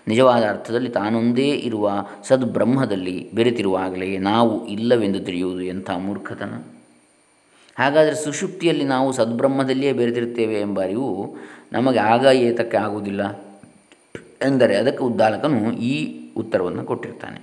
ನಿಜವಾದ 0.09 0.42
ಅರ್ಥದಲ್ಲಿ 0.49 0.88
ತಾನೊಂದೇ 0.88 1.49
ಇರುವ 1.49 2.07
ಸದ್ಬ್ರಹ್ಮದಲ್ಲಿ 2.23 3.30
ಬೆರೆತಿರುವಾಗಲೇ 3.35 4.18
ನಾವು 4.18 4.66
ಇಲ್ಲವೆಂದು 4.66 5.21
ತಿಳಿಯುವುದು 5.21 5.62
ಎಂಥ 5.62 5.90
ಮೂರ್ಖತನ? 5.90 6.77
ಹಾಗಾದರೆ 7.78 8.14
ಸುಷುಪ್ತಿಯಲ್ಲಿ 8.14 8.85
ನಾವು 8.85 9.12
ಸದ್ಬ್ರಹ್ಮದಲ್ಲಿಯೇ 9.12 9.92
ಬೆರೆತಿರ್ತೇವೆ 9.92 10.61
ಎಂಬ 10.61 10.82
ಅರಿವು 10.82 11.37
ನಮಗೆ 11.73 11.99
ಆಗ 11.99 12.26
ಏತಕ್ಕೆ 12.26 12.76
ಆಗುವುದಿಲ್ಲ 12.76 13.23
ಎಂದರೆ 14.42 14.76
ಅದಕ್ಕೆ 14.76 15.04
ಉದ್ದಾಲಕನು 15.04 15.73
ಈ 15.73 16.20
ಉತ್ತರವನ್ನು 16.37 16.85
ಕೊಟ್ಟಿರ್ತಾನೆ. 16.85 17.40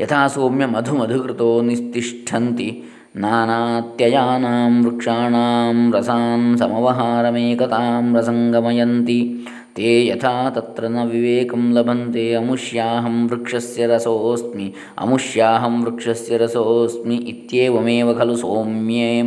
ಯಥಾ 0.00 0.26
ಸೌಮ್ಯ 0.26 0.66
ಮಧು 0.66 0.94
ಮಧುಕೃತೋ 0.94 1.60
ನಿಸ್ತಿಷ್ಠಂತಿ 1.60 2.84
ನಾನಾತ್ಯಯಾನಾಂ 3.16 4.84
ವೃಕ್ಷಾಣಾಂ 4.84 5.92
ರಸಾನ್ 5.94 6.58
ಸಮವಹಾರಮೇಕತಾಂ 6.58 8.16
ರಸಂಗಮಯಂತಿ 8.16 9.37
ತೇ 9.78 10.06
ಯಥಾ 10.06 10.50
ತತ್ರ 10.50 10.86
ನ 10.86 10.98
ವಿವೇಕಂ 11.10 11.74
ಲಭಂತೆ 11.74 12.34
ಅಮುಷ್ಯಾಹಂ 12.34 13.28
ವೃಕ್ಷಸ್ಯ 13.28 13.86
ರಸೋಸ್ಮಿ 13.86 14.74
ಅಮುಷ್ಯಾಹಂ 14.98 15.84
ವೃಕ್ಷಸ್ಯ 15.84 16.36
ರಸೋಸ್ಮಿ 16.36 17.16
ಇತ್ಯೇವಮೇವ 17.16 18.12
ಖಲು 18.18 18.36
ಸೋಮ್ಯೇ 18.36 19.22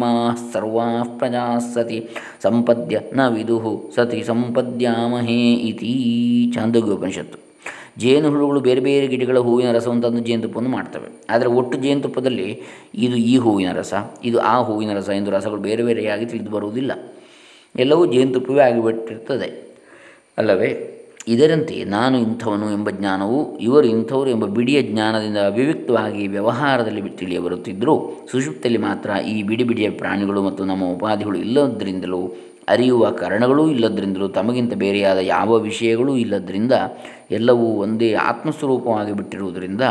ಸರ್ವಾ 0.53 1.03
ಪ್ರಜಾ 1.03 1.59
ಸತಿ 1.59 2.09
ಸಂಪದ್ಯ 2.43 2.99
ನ 3.15 3.27
ವಿದುಹು 3.27 3.91
ಸತಿ 3.95 4.23
ಸಂಪದ್ಯಾಮಹೇ 4.23 5.53
ಇತಿ 5.53 5.93
ಚಾಂದೋಗ್ಯೋಪನಿಷತ್ತು 6.55 7.39
ಜೇನುಹುಳುಗಳು 7.97 8.59
ಬೇರೆ 8.59 8.81
ಬೇರೆ 8.81 9.07
ಗಿಡಗಳ 9.07 9.39
ಹೂವಿನ 9.39 9.71
ರಸವನ್ನು 9.71 10.01
ತಂದು 10.01 10.19
ಜೇನುತುಪ್ಪವನ್ನು 10.19 10.71
ಮಾಡ್ತವೆ. 10.71 11.09
ಆದರೆ 11.29 11.49
ಒಟ್ಟು 11.49 11.77
ಜೇನುತುಪ್ಪದಲ್ಲಿ 11.77 12.61
ಇದು 12.95 13.15
ಈ 13.15 13.37
ಹೂವಿನ 13.37 13.71
ರಸ, 13.73 13.93
ಇದು 14.25 14.39
ಆ 14.39 14.61
ಹೂವಿನ 14.61 14.93
ರಸ 14.97 15.09
ಎಂದು 15.09 15.31
ರಸಗಳು 15.31 15.61
ಬೇರೆ 15.61 15.83
ಬೇರೆಯಾಗಿ 15.83 16.25
ತಿಳಿದು 16.25 16.51
ಬರುವುದಿಲ್ಲ. 16.51 16.91
ಎಲ್ಲವೂ 17.79 18.05
ಜೇನುತುಪ್ಪವೇ 18.05 18.61
ಆಗಿಬಿಟ್ಟಿರ್ತದೆ. 18.61 19.70
ಅಲ್ಲವೇ? 20.41 20.71
ಇದರಂತೆ 21.27 21.75
ನಾನು 21.87 22.15
ಇಂಥವನು 22.17 22.67
ಎಂಬ 22.73 22.89
ಜ್ಞಾನವು 22.89 23.39
ಇವರು 23.59 23.87
ಇಂಥವರು 23.87 24.29
ಎಂಬ 24.29 24.45
ಬಿಡಿಯ 24.45 24.79
ಜ್ಞಾನದಿಂದ 24.81 25.37
ಅವಿವ್ಯಕ್ತವಾಗಿ 25.45 26.23
ವ್ಯವಹಾರದಲ್ಲಿ 26.27 27.01
ತಿಳಿಯ 27.09 27.39
ಬರುತ್ತಿದ್ದರೂ 27.39 27.95
ಸುಷುಪ್ತಿಯಲ್ಲಿ 28.31 28.81
ಮಾತ್ರ 28.81 29.09
ಈ 29.27 29.35
ಬಿಡಿ 29.43 29.63
ಬಿಡಿಯ 29.63 29.89
ಪ್ರಾಣಿಗಳು 29.89 30.41
ಮತ್ತು 30.41 30.65
ನಮ್ಮ 30.65 30.83
ಉಪಾಧಿಗಳು 30.85 31.37
ಇಲ್ಲದ್ರಿಂದಲೂ 31.37 32.21
ಅರಿಯುವ 32.69 33.11
ಕಾರಣಗಳೂ 33.11 33.69
ಇಲ್ಲದ್ರಿಂದಲೂ 33.69 34.27
ತಮಗಿಂತ 34.27 34.73
ಬೇರೆಯಾದ 34.73 35.17
ಯಾವ 35.17 35.59
ವಿಷಯಗಳೂ 35.59 36.15
ಇಲ್ಲದ್ರಿಂದ 36.17 36.71
ಎಲ್ಲವೂ 37.31 37.65
ಒಂದೇ 37.65 38.13
ಆತ್ಮಸ್ವರೂಪವಾಗಿ 38.13 39.13
ಬಿಟ್ಟಿರುವುದರಿಂದ 39.13 39.81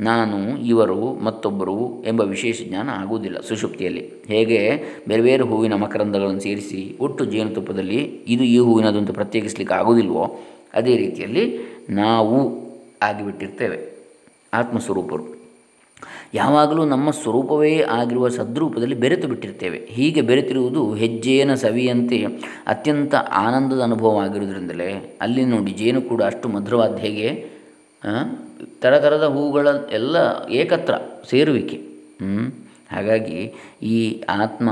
ನಾನು, 0.00 0.58
ಇವರು, 0.58 1.24
ಮತ್ತೊಬ್ಬರು 1.24 2.04
ಎಂಬ 2.06 2.20
ವಿಶೇಷ 2.20 2.62
ಜ್ಞಾನ 2.68 2.88
ಆಗುವುದಿಲ್ಲ. 2.92 3.40
ಸುಷುಪ್ತಿಯಲ್ಲಿ 3.40 4.10
ಹೇಗೆ? 4.26 4.82
ಬೇರೆ 5.08 5.22
ಬೇರೆ 5.22 5.42
ಹೂವಿನ 5.42 5.74
ಮಕರಂದಗಳನ್ನು 5.74 6.40
ಸೇರಿಸಿ 6.40 6.96
ಒಟ್ಟು 7.00 7.24
ಜೇನುತುಪ್ಪದಲ್ಲಿ 7.24 8.20
ಇದು 8.28 8.44
ಈ 8.44 8.58
ಹೂವಿನದು 8.58 8.98
ಅಂತ 8.98 9.10
ಪ್ರತ್ಯೇಕಿಸಲಿಕ್ಕೆ 9.10 9.74
ಆಗುವುದಿಲ್ವೋ? 9.74 10.40
ಅದೇ 10.74 10.96
ರೀತಿಯಲ್ಲಿ 10.96 11.58
ನಾವು 11.90 12.50
ಆಗಿಬಿಟ್ಟಿರ್ತೇವೆ. 13.02 13.98
ಆತ್ಮಸ್ವರೂಪರು. 14.54 15.37
ಯಾವಾಗಲೂ 16.34 16.82
ನಮ್ಮ 16.92 17.10
ಸ್ವರೂಪವೇ 17.20 17.72
ಆಗಿರುವ 17.96 18.26
ಸದ್ರೂಪದಲ್ಲಿ 18.36 18.96
ಬೆರೆತು 19.04 19.26
ಬಿಟ್ಟಿರ್ತೇವೆ. 19.28 19.78
ಹೀಗೆ 19.96 20.22
ಬೆರೆತಿರುವುದು 20.30 20.82
ಹೆಜ್ಜೆಯನ 21.02 21.52
ಸವಿಯಂತೆ 21.62 22.18
ಅತ್ಯಂತ 22.72 23.14
ಆನಂದದ 23.44 23.80
ಅನುಭವವಾಗಿರುವುದರಿಂದಲೇ 23.88 24.90
ಅಲ್ಲಿ 25.22 25.44
ನೋಡಿ, 25.54 25.72
ಜೇನು 25.80 26.02
ಕೂಡ 26.10 26.22
ಅಷ್ಟು 26.30 26.48
ಮಧುರವಾದ 26.54 26.96
ಹೇಗೆ 27.06 27.28
ಥರದ 28.82 29.26
ಹೂಗಳ 29.36 29.68
ಎಲ್ಲ 29.98 30.16
ಏಕತ್ರ 30.60 30.94
ಸೇರುವಿಕೆ. 31.30 31.78
ಹಾಗಾಗಿ 32.92 33.40
ಈ 33.94 33.98
ಆತ್ಮ 34.42 34.68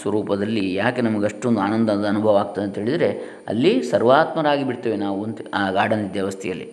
ಸ್ವರೂಪದಲ್ಲಿ 0.00 0.62
ಯಾಕೆ 0.74 1.00
ನಮಗೆ 1.06 1.26
ಅಷ್ಟೊಂದು 1.30 1.60
ಆನಂದದ 1.60 2.06
ಅನುಭವ 2.12 2.40
ಆಗ್ತದೆ 2.42 2.64
ಅಂತ 2.66 2.76
ಹೇಳಿದರೆ, 2.82 3.10
ಅಲ್ಲಿ 3.50 3.72
ಸರ್ವಾತ್ಮರಾಗಿ 3.90 4.64
ಬಿಡ್ತೇವೆ 4.68 4.96
ನಾವು 5.06 5.18
ಅಂತ 5.26 5.40
ಆ 5.60 5.64
ಗಾರ್ಡನ್ 5.76 6.06
ದೇವಸ್ಥೆಯಲ್ಲಿ. 6.14 6.68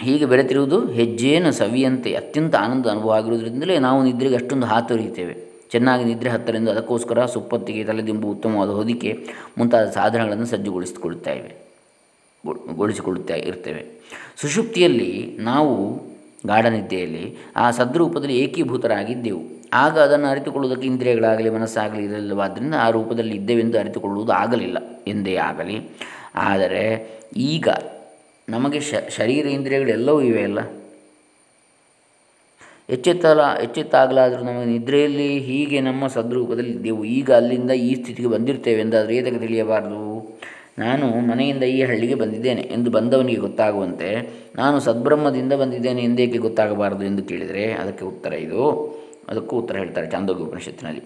ಹೀಗೆ 0.00 0.24
ಬೆರೆತಿರುವುದು 0.24 0.86
ಹೆಜ್ಜೇನು 0.86 1.52
ಸವಿಯಂತೆ 1.52 2.14
ಅತ್ಯಂತ 2.14 2.54
ಆನಂದ 2.54 2.86
ಅನುಭವ 2.86 3.12
ಆಗಿರುವುದರಿಂದಲೇ 3.12 3.78
ನಾವು 3.78 4.04
ನಿದ್ರೆಗೆ 4.04 4.34
ಅಷ್ಟೊಂದು 4.34 4.66
ಹಾತೊರೆಯುತ್ತೇವೆ 4.66 5.46
ಚೆನ್ನಾಗಿ 5.72 6.04
ನಿದ್ರೆ 6.04 6.30
ಹತ್ತರಿಂದ 6.30 6.68
ಅದಕ್ಕೋಸ್ಕರ 6.68 7.26
ಸುಪ್ಪತ್ತಿಗೆ 7.26 7.84
ತಲೆದಿಂಬು 7.84 8.28
ಉತ್ತಮವಾದ 8.28 8.68
ಹೊದಿಕೆ, 8.68 9.18
ಮುಂತಾದ 9.58 9.90
ಸಾಧನಗಳನ್ನು 9.90 10.46
ಸಜ್ಜುಗೊಳಿಸಿಕೊಳ್ಳುತ್ತಾ 10.46 11.30
ಇವೆ 11.30 11.66
ಗೊಳಿಸಿಕೊಳ್ಳುತ್ತಾ 12.74 13.34
ಇರ್ತೇವೆ. 13.34 14.02
ಸುಷುಪ್ತಿಯಲ್ಲಿ 14.36 15.36
ನಾವು 15.40 16.02
ಗಾಢನಿದ್ದೆಯಲ್ಲಿ 16.46 17.36
ಆ 17.56 17.70
ಸದ್ರೂಪದಲ್ಲಿ 17.70 18.38
ಏಕೀಭೂತರಾಗಿದ್ದೆವು. 18.38 19.42
ಆಗ 19.72 19.98
ಅದನ್ನು 19.98 20.26
ಅರಿತುಕೊಳ್ಳುವುದಕ್ಕೆ 20.26 20.88
ಇಂದ್ರಿಯಗಳಾಗಲಿ, 20.88 21.50
ಮನಸ್ಸಾಗಲಿ 21.50 22.04
ಇರಲಿಲ್ಲವಾದ್ದರಿಂದ 22.04 22.74
ಆ 22.80 22.90
ರೂಪದಲ್ಲಿ 22.90 23.36
ಇದ್ದೇವೆಂದು 23.36 23.78
ಅರಿತುಕೊಳ್ಳುವುದು 23.78 24.32
ಆಗಲಿಲ್ಲ. 24.32 24.78
ಎಂದೇ 25.06 25.36
ಆಗಲಿ. 25.36 25.90
ಆದರೆ 26.34 27.10
ಈಗ 27.36 27.68
ನಮಗೆ 28.48 28.80
ಶರೀರ 29.10 29.46
ಇಂದ್ರಿಯಗಳೆಲ್ಲವೂ 29.46 30.20
ಇವೆ 30.20 30.42
ಅಲ್ಲ? 30.42 30.58
ಎಚ್ಚೆತ್ತಲ, 32.88 33.40
ಎಚ್ಚೆತ್ತಾಗಲಾದರೂ 33.62 34.42
ನಮಗೆ 34.42 34.64
ನಿದ್ರೆಯಲ್ಲಿ 34.64 35.38
ಹೀಗೆ 35.38 35.80
ನಮ್ಮ 35.80 36.06
ಸದ್ರೂಪದಲ್ಲಿ 36.06 36.70
ಇದ್ದೆವು. 36.70 37.04
ಈಗ 37.04 37.32
ಅಲ್ಲಿಂದ 37.32 37.70
ಈ 37.70 37.94
ಸ್ಥಿತಿಗೆ 37.94 38.28
ಬಂದಿರ್ತೇವೆ 38.28 38.80
ಎಂದಾದರೂ 38.80 39.12
ಏತಕ್ಕೆ 39.12 39.40
ತಿಳಿಯಬಾರದು? 39.40 40.04
ನಾನು 40.78 41.06
ಮನೆಯಿಂದ 41.06 41.62
ಈ 41.62 41.82
ಹಳ್ಳಿಗೆ 41.82 42.14
ಬಂದಿದ್ದೇನೆ 42.14 42.60
ಎಂದು 42.60 42.90
ಬಂದವನಿಗೆ 42.90 43.40
ಗೊತ್ತಾಗುವಂತೆ, 43.40 44.30
ನಾನು 44.54 44.80
ಸದ್ಬ್ರಹ್ಮದಿಂದ 44.80 45.52
ಬಂದಿದ್ದೇನೆ 45.52 46.02
ಎಂದೇಕೆ 46.02 46.38
ಗೊತ್ತಾಗಬಾರದು 46.38 47.04
ಎಂದು 47.04 47.22
ಕೇಳಿದರೆ 47.22 47.72
ಅದಕ್ಕೆ 47.72 48.04
ಉತ್ತರ 48.04 48.32
ಇದು. 48.32 48.62
ಅದಕ್ಕೂ 49.28 49.56
ಉತ್ತರ 49.56 49.76
ಹೇಳ್ತಾರೆ 49.76 50.10
ಚಾಂದೋಗ್ಯ 50.10 50.44
ಉಪನಿಷತ್ತಿನಲ್ಲಿ 50.44 51.02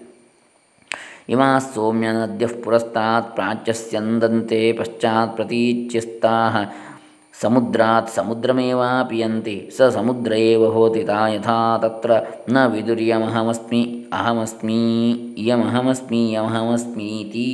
ಇಮಾ 1.29 1.59
ಸೌಮ್ಯ 1.59 2.09
ನದ್ಯ 2.09 2.47
ಪುರಸ್ತಾತ್ 2.47 3.35
ಪ್ರಾಚ್ಯಸ್ಯಂದಂತೆ 3.35 4.73
ಪಶ್ಚಾತ್ 4.73 5.37
ಪ್ರತೀಚ್ಯಸ್ತಾ 5.37 6.55
ಸಮುದ್ರಾತ್ 7.41 8.11
ಸಮುದ್ರಮೇವಾಪಿಯಂತಿ 8.15 9.55
ಸ 9.77 9.87
ಸಮುದ್ರ 9.95 10.33
ಏವ 10.49 10.65
ಹೋತಿ 10.75 11.03
ತಾ 11.05 11.21
ಯಥಾ 11.27 11.55
ತತ್ರ 11.77 12.11
ನ 12.51 12.65
ವಿದುರ್ಯಮಹಮಸ್ಮಿ 12.67 13.81
ಅಹಮಸ್ಮಿ 14.15 14.81
ಇಯಮಹಮಸ್ಮಿ 15.39 16.21
ಯಮಹಮಸ್ಮೀತಿ 16.35 17.47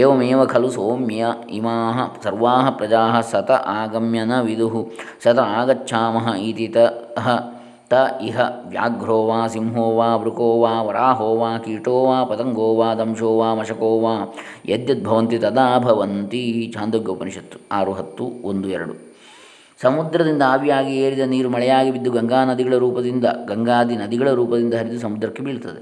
ಏವಮೇವ 0.00 0.44
ಖಲು 0.44 0.70
ಸೌಮ್ಯ 0.70 1.32
ಇಮಾ 1.50 1.74
ಸರ್ವಾ 2.24 2.54
ಪ್ರಜಾ 2.78 3.02
ಸತ 3.30 3.50
ಆಗಮ್ಯ 3.74 4.22
ನ 4.24 4.38
ವಿದು 4.42 4.68
ಸತ 5.24 5.38
ಆಗಚ್ಛಾಮಃ 5.56 6.28
ಇತಿ 6.44 6.68
ತಃ 6.76 7.26
ತ 7.90 7.96
ಇಹ 8.28 8.38
ವ್ಯಾಘ್ರೋ 8.70 9.18
ವಾ 9.26 9.40
ಸಿಂಹೋ 9.46 9.84
ವಾ 9.96 10.08
ವೃಕೋ 10.16 10.48
ವಾ 10.62 10.72
ವರಾಹೋ 10.82 11.28
ವಾ 11.36 11.50
ಕೀಟೋ 11.58 11.96
ವಾ 12.04 12.16
ಪತಂಗೋ 12.24 12.68
ವಾ 12.74 12.88
ದಂಶೋ 12.94 13.30
ವಾ 13.38 13.48
ಮಶಕೋ 13.54 13.90
ವಾ 14.00 14.14
ಯದ್ಯದ್ಭವಂತಿ 14.68 15.38
ತದಾ 15.38 15.66
ಭವಂತಿ 15.78 16.42
ಛಾಂದೋಗ್ಯ 16.74 17.14
ಉಪನಿಷತ್ತು 17.14 17.58
ಆರು 17.72 17.92
ಹತ್ತು 17.92 18.26
ಒಂದು 18.44 18.68
ಎರಡು 18.68 18.96
ಸಮುದ್ರದಿಂದ 19.80 20.42
ಆವಿಯಾಗಿ 20.42 20.92
ಏರಿದ 20.96 21.24
ನೀರು 21.26 21.48
ಮಳೆಯಾಗಿ 21.50 21.90
ಬಿದ್ದು 21.90 22.10
ಗಂಗಾ 22.10 22.38
ನದಿಗಳ 22.44 22.74
ರೂಪದಿಂದ, 22.76 23.26
ಗಂಗಾದಿ 23.48 23.96
ನದಿಗಳ 23.96 24.28
ರೂಪದಿಂದ 24.30 24.74
ಹರಿದು 24.74 24.98
ಸಮುದ್ರಕ್ಕೆ 24.98 25.42
ಬೀಳ್ತದೆ 25.42 25.80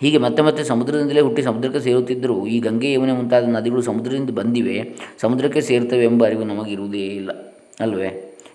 ಹೀಗೆ 0.00 0.18
ಮತ್ತೆ 0.18 0.42
ಮತ್ತೆ 0.42 0.62
ಸಮುದ್ರದಿಂದಲೇ 0.64 1.20
ಹುಟ್ಟಿ 1.20 1.42
ಸಮುದ್ರಕ್ಕೆ 1.42 1.80
ಸೇರುತ್ತಿದ್ದರೂ 1.80 2.36
ಈ 2.46 2.56
ಗಂಗೆ 2.60 2.92
ಯಮುನೆ 2.92 3.12
ಮುಂತಾದ 3.12 3.50
ನದಿಗಳು 3.56 3.82
ಸಮುದ್ರದಿಂದ 3.82 4.30
ಬಂದಿವೆ, 4.30 4.76
ಸಮುದ್ರಕ್ಕೆ 5.22 5.60
ಸೇರ್ತವೆ 5.60 6.04
ಎಂಬ 6.04 6.24
ಅರಿವು 6.24 6.44
ನಮಗಿರುವುದೇ 6.44 7.04
ಇಲ್ಲ, 7.20 7.30
ಅಲ್ವೇ? 7.80 8.10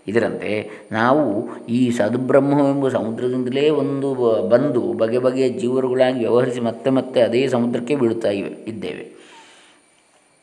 ಇದರಂತೆ 0.07 0.51
ನಾವು 0.91 1.23
ಈ 1.69 1.79
ಸದ್ಬ್ರಹ್ಮವೆಂಬ 1.91 2.87
ಸಮುದ್ರದಿಂದಲೇ 2.87 3.65
ಒಂದು 3.81 4.09
ಬಂದು 4.49 4.81
ಬಗೆ 4.93 5.19
ಬಗೆಯ 5.19 5.49
ಜೀವರುಗಳಾಗಿ 5.59 6.19
ವ್ಯವಹರಿಸಿ 6.19 6.61
ಮತ್ತೆ 6.61 6.89
ಮತ್ತೆ 6.89 7.21
ಅದೇ 7.21 7.41
ಸಮುದ್ರಕ್ಕೆ 7.47 7.95
ಬೀಳುತ್ತಾ 7.95 8.31
ಇವೆ, 8.31 8.51
ಇದ್ದೇವೆ. 8.67 9.03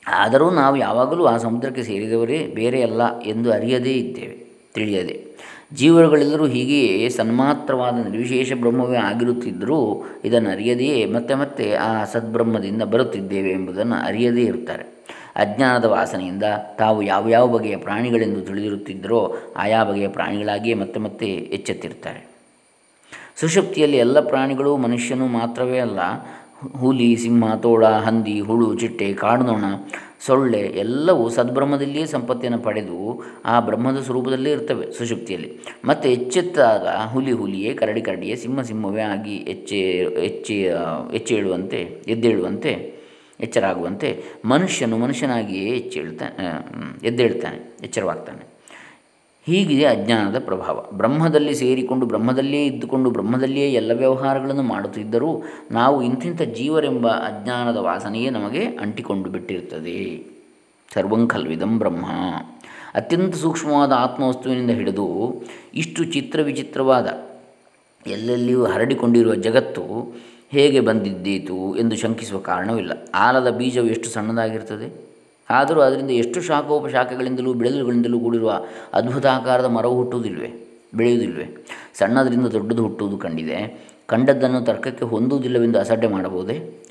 ಆದರೂ 0.07 0.51
ನಾವು 0.51 0.77
ಯಾವಾಗಲೂ 0.77 1.25
ಆ 1.25 1.37
ಸಮುದ್ರಕ್ಕೆ 1.37 1.83
ಸೇರಿದವರೇ 1.83 2.47
ಬೇರೆ 2.47 2.83
ಅಲ್ಲ 2.83 3.21
ಎಂದು 3.21 3.53
ಅರಿಯದೇ 3.53 3.93
ಇದ್ದೇವೆ, 3.93 4.47
ತಿಳಿಯದೆ. 4.75 5.27
ಜೀವರುಗಳೆಲ್ಲರೂ 5.73 6.47
ಹೀಗೆಯೇ 6.47 7.09
ಸನ್ಮಾತ್ರವಾದ 7.09 7.95
ನಿರ್ವಿಶೇಷ 7.95 8.53
ಬ್ರಹ್ಮವೇ 8.53 8.97
ಆಗಿರುತ್ತಿದ್ದರೂ 8.97 10.05
ಇದನ್ನು 10.25 10.51
ಅರಿಯದೆಯೇ 10.51 11.07
ಮತ್ತೆ 11.07 11.35
ಮತ್ತೆ 11.35 11.75
ಆ 11.75 12.05
ಸದ್ಬ್ರಹ್ಮದಿಂದ 12.05 12.83
ಬರುತ್ತಿದ್ದೇವೆ 12.83 13.51
ಎಂಬುದನ್ನು 13.51 13.95
ಅರಿಯದೇ 13.95 14.43
ಇರುತ್ತಾರೆ. 14.43 14.83
ಅಜ್ಞಾನದ 15.37 15.85
ವಾಸನೆಯಿಂದ 15.85 16.43
ತಾವು 16.79 17.03
ಯಾವ 17.03 17.29
ಯಾವ 17.29 17.59
ಬಗೆಯ 17.59 17.77
ಪ್ರಾಣಿಗಳೆಂದು 17.77 18.41
ತಿಳಿದಿರುತ್ತಿದ್ದರೋ 18.41 19.37
ಆಯಾ 19.57 19.85
ಬಗೆಯ 19.85 20.09
ಪ್ರಾಣಿಗಳಾಗಿಯೇ 20.09 20.75
ಮತ್ತೆ 20.75 21.01
ಮತ್ತೆ 21.01 21.27
ಎಚ್ಚೆತ್ತಿರುತ್ತಾರೆ. 21.27 22.37
ಸುಷುಪ್ತಿಯಲ್ಲಿ 23.37 23.97
ಎಲ್ಲ 23.97 24.21
ಪ್ರಾಣಿಗಳು 24.21 24.77
ಮನುಷ್ಯನು 24.77 25.27
ಮಾತ್ರವೇ 25.27 25.79
ಅಲ್ಲ 25.79 25.99
ಹುಲಿ 26.63 27.17
ಸಿಂಹ 27.17 27.55
ತೋಳ 27.55 27.87
ಹಂದಿ, 27.87 28.41
ಹುಳು, 28.41 28.75
ಚಿಟ್ಟೆ, 28.75 29.13
ಕಾಡುನೊಣ, 29.13 29.65
ಸೊಳ್ಳೆ 30.27 30.59
ಎಲ್ಲವೂ 30.59 31.29
ಸದ್ಬ್ರಹ್ಮದಲ್ಲಿಯೇ 31.29 32.07
ಸಂಪತ್ತಿಯನ್ನು 32.07 32.59
ಪಡೆದು 32.59 33.23
ಆ 33.45 33.61
ಬ್ರಹ್ಮದ 33.61 34.01
ಸ್ವರೂಪದಲ್ಲೇ 34.01 34.51
ಇರ್ತವೆ 34.51 34.93
ಸುಶುಕ್ತಿಯಲ್ಲಿ 34.93 35.63
ಮತ್ತು 35.85 36.09
ಎಚ್ಚೆತ್ತಾಗ 36.09 36.87
ಹುಲಿ 37.13 37.33
ಹುಲಿಯೇ, 37.33 37.75
ಕರಡಿ 37.75 38.01
ಕರಡಿಯೇ, 38.01 38.37
ಸಿಂಹ 38.37 38.61
ಸಿಂಹವೇ 38.61 39.01
ಆಗಿ 39.01 39.37
ಎಚ್ಚೆ 39.37 39.79
ಎಚ್ಚೆ, 40.25 40.73
ಎಚ್ಚೇಳುವಂತೆ, 41.13 42.03
ಎದ್ದೇಳುವಂತೆ, 42.09 42.97
ಎಚ್ಚರಾಗುವಂತೆ 43.41 44.25
ಮನುಷ್ಯನು 44.45 44.99
ಮನುಷ್ಯನಾಗಿಯೇ 44.99 45.77
ಎಚ್ಚೇಳ್ತಾನೆ 45.77 46.47
ಎದ್ದೇಳ್ತಾನೆ, 47.07 47.77
ಎಚ್ಚರವಾಗ್ತಾನೆ. 47.83 48.56
ಹೀಗಿದೆ 49.47 49.85
ಅಜ್ಞಾನದ 49.85 50.39
ಪ್ರಭಾವ. 50.39 50.85
ಬ್ರಹ್ಮದಲ್ಲಿ 50.93 51.55
ಸೇರಿಕೊಂಡು, 51.55 52.07
ಬ್ರಹ್ಮದಲ್ಲಿಯೇ 52.07 52.67
ಇದ್ದುಕೊಂಡು, 52.67 53.11
ಬ್ರಹ್ಮದಲ್ಲಿಯೇ 53.11 53.73
ಎಲ್ಲ 53.73 53.93
ವ್ಯವಹಾರಗಳನ್ನು 53.93 54.63
ಮಾಡುತ್ತಿದ್ದರೂ 54.63 55.43
ನಾವು 55.71 56.03
ಇಂತಿಂಥ 56.03 56.43
ಜೀವರೆಂಬ 56.43 57.09
ಅಜ್ಞಾನದ 57.09 57.77
ವಾಸನೆಯೇ 57.77 58.31
ನಮಗೆ 58.31 58.65
ಅಂಟಿಕೊಂಡು 58.65 59.31
ಬಿಟ್ಟಿರ್ತದೆ 59.31 60.27
ಸರ್ವಂಕಲ್ವಿದಂ 60.95 61.79
ಬ್ರಹ್ಮ. 61.79 62.07
ಅತ್ಯಂತ 62.95 63.35
ಸೂಕ್ಷ್ಮವಾದ 63.35 63.93
ಆತ್ಮವಸ್ತುವಿನಿಂದ 63.93 64.71
ಹಿಡಿದು 64.71 65.07
ಇಷ್ಟು 65.75 66.05
ಚಿತ್ರ 66.05 66.41
ವಿಚಿತ್ರವಾದ, 66.43 67.07
ಎಲ್ಲೆಲ್ಲಿಯೂ 68.07 68.65
ಹರಡಿಕೊಂಡಿರುವ 68.65 69.35
ಜಗತ್ತು 69.35 69.85
ಹೇಗೆ 70.51 70.81
ಬಂದಿದ್ದೀತು 70.81 71.77
ಎಂದು 71.77 71.97
ಶಂಕಿಸುವ 71.97 72.39
ಕಾರಣವಿಲ್ಲ. 72.39 72.93
ಆಲದ 73.15 73.51
ಬೀಜವು 73.51 73.87
ಎಷ್ಟು 73.87 74.09
ಸಣ್ಣದಾಗಿರ್ತದೆ 74.09 75.06
ಆದರೂ 75.51 75.81
ಅದರಿಂದ 75.81 76.11
ಎಷ್ಟು 76.11 76.41
ಶಾಖೋಪಶಾಖೆಗಳಿಂದಲೂ 76.41 77.55
ಬೆಳೆದುಗಳಿಂದಲೂ 77.55 78.21
ಕೂಡಿರುವ 78.21 78.65
ಅದ್ಭುತಾಕಾರದ 78.95 79.65
ಮರವು 79.65 79.97
ಹುಟ್ಟುವುದಿಲ್ವೇ 79.97 80.67
ಬೆಳೆಯುವುದಿಲ್ವೇ 80.95 81.67
ಸಣ್ಣದರಿಂದ 81.95 82.47
ದೊಡ್ಡದು 82.47 82.83
ಹುಟ್ಟುವುದು 82.83 83.19
ಕಂಡಿದೆ. 83.19 83.87
ಕಂಡದ್ದನ್ನು 84.07 84.61
ತರ್ಕಕ್ಕೆ 84.61 85.05
ಹೊಂದುವುದಿಲ್ಲವೆಂದು 85.05 85.79
ಅಸಡ್ಡೆ 85.79 86.07
ಮಾಡಬಹುದೇ? 86.07 86.83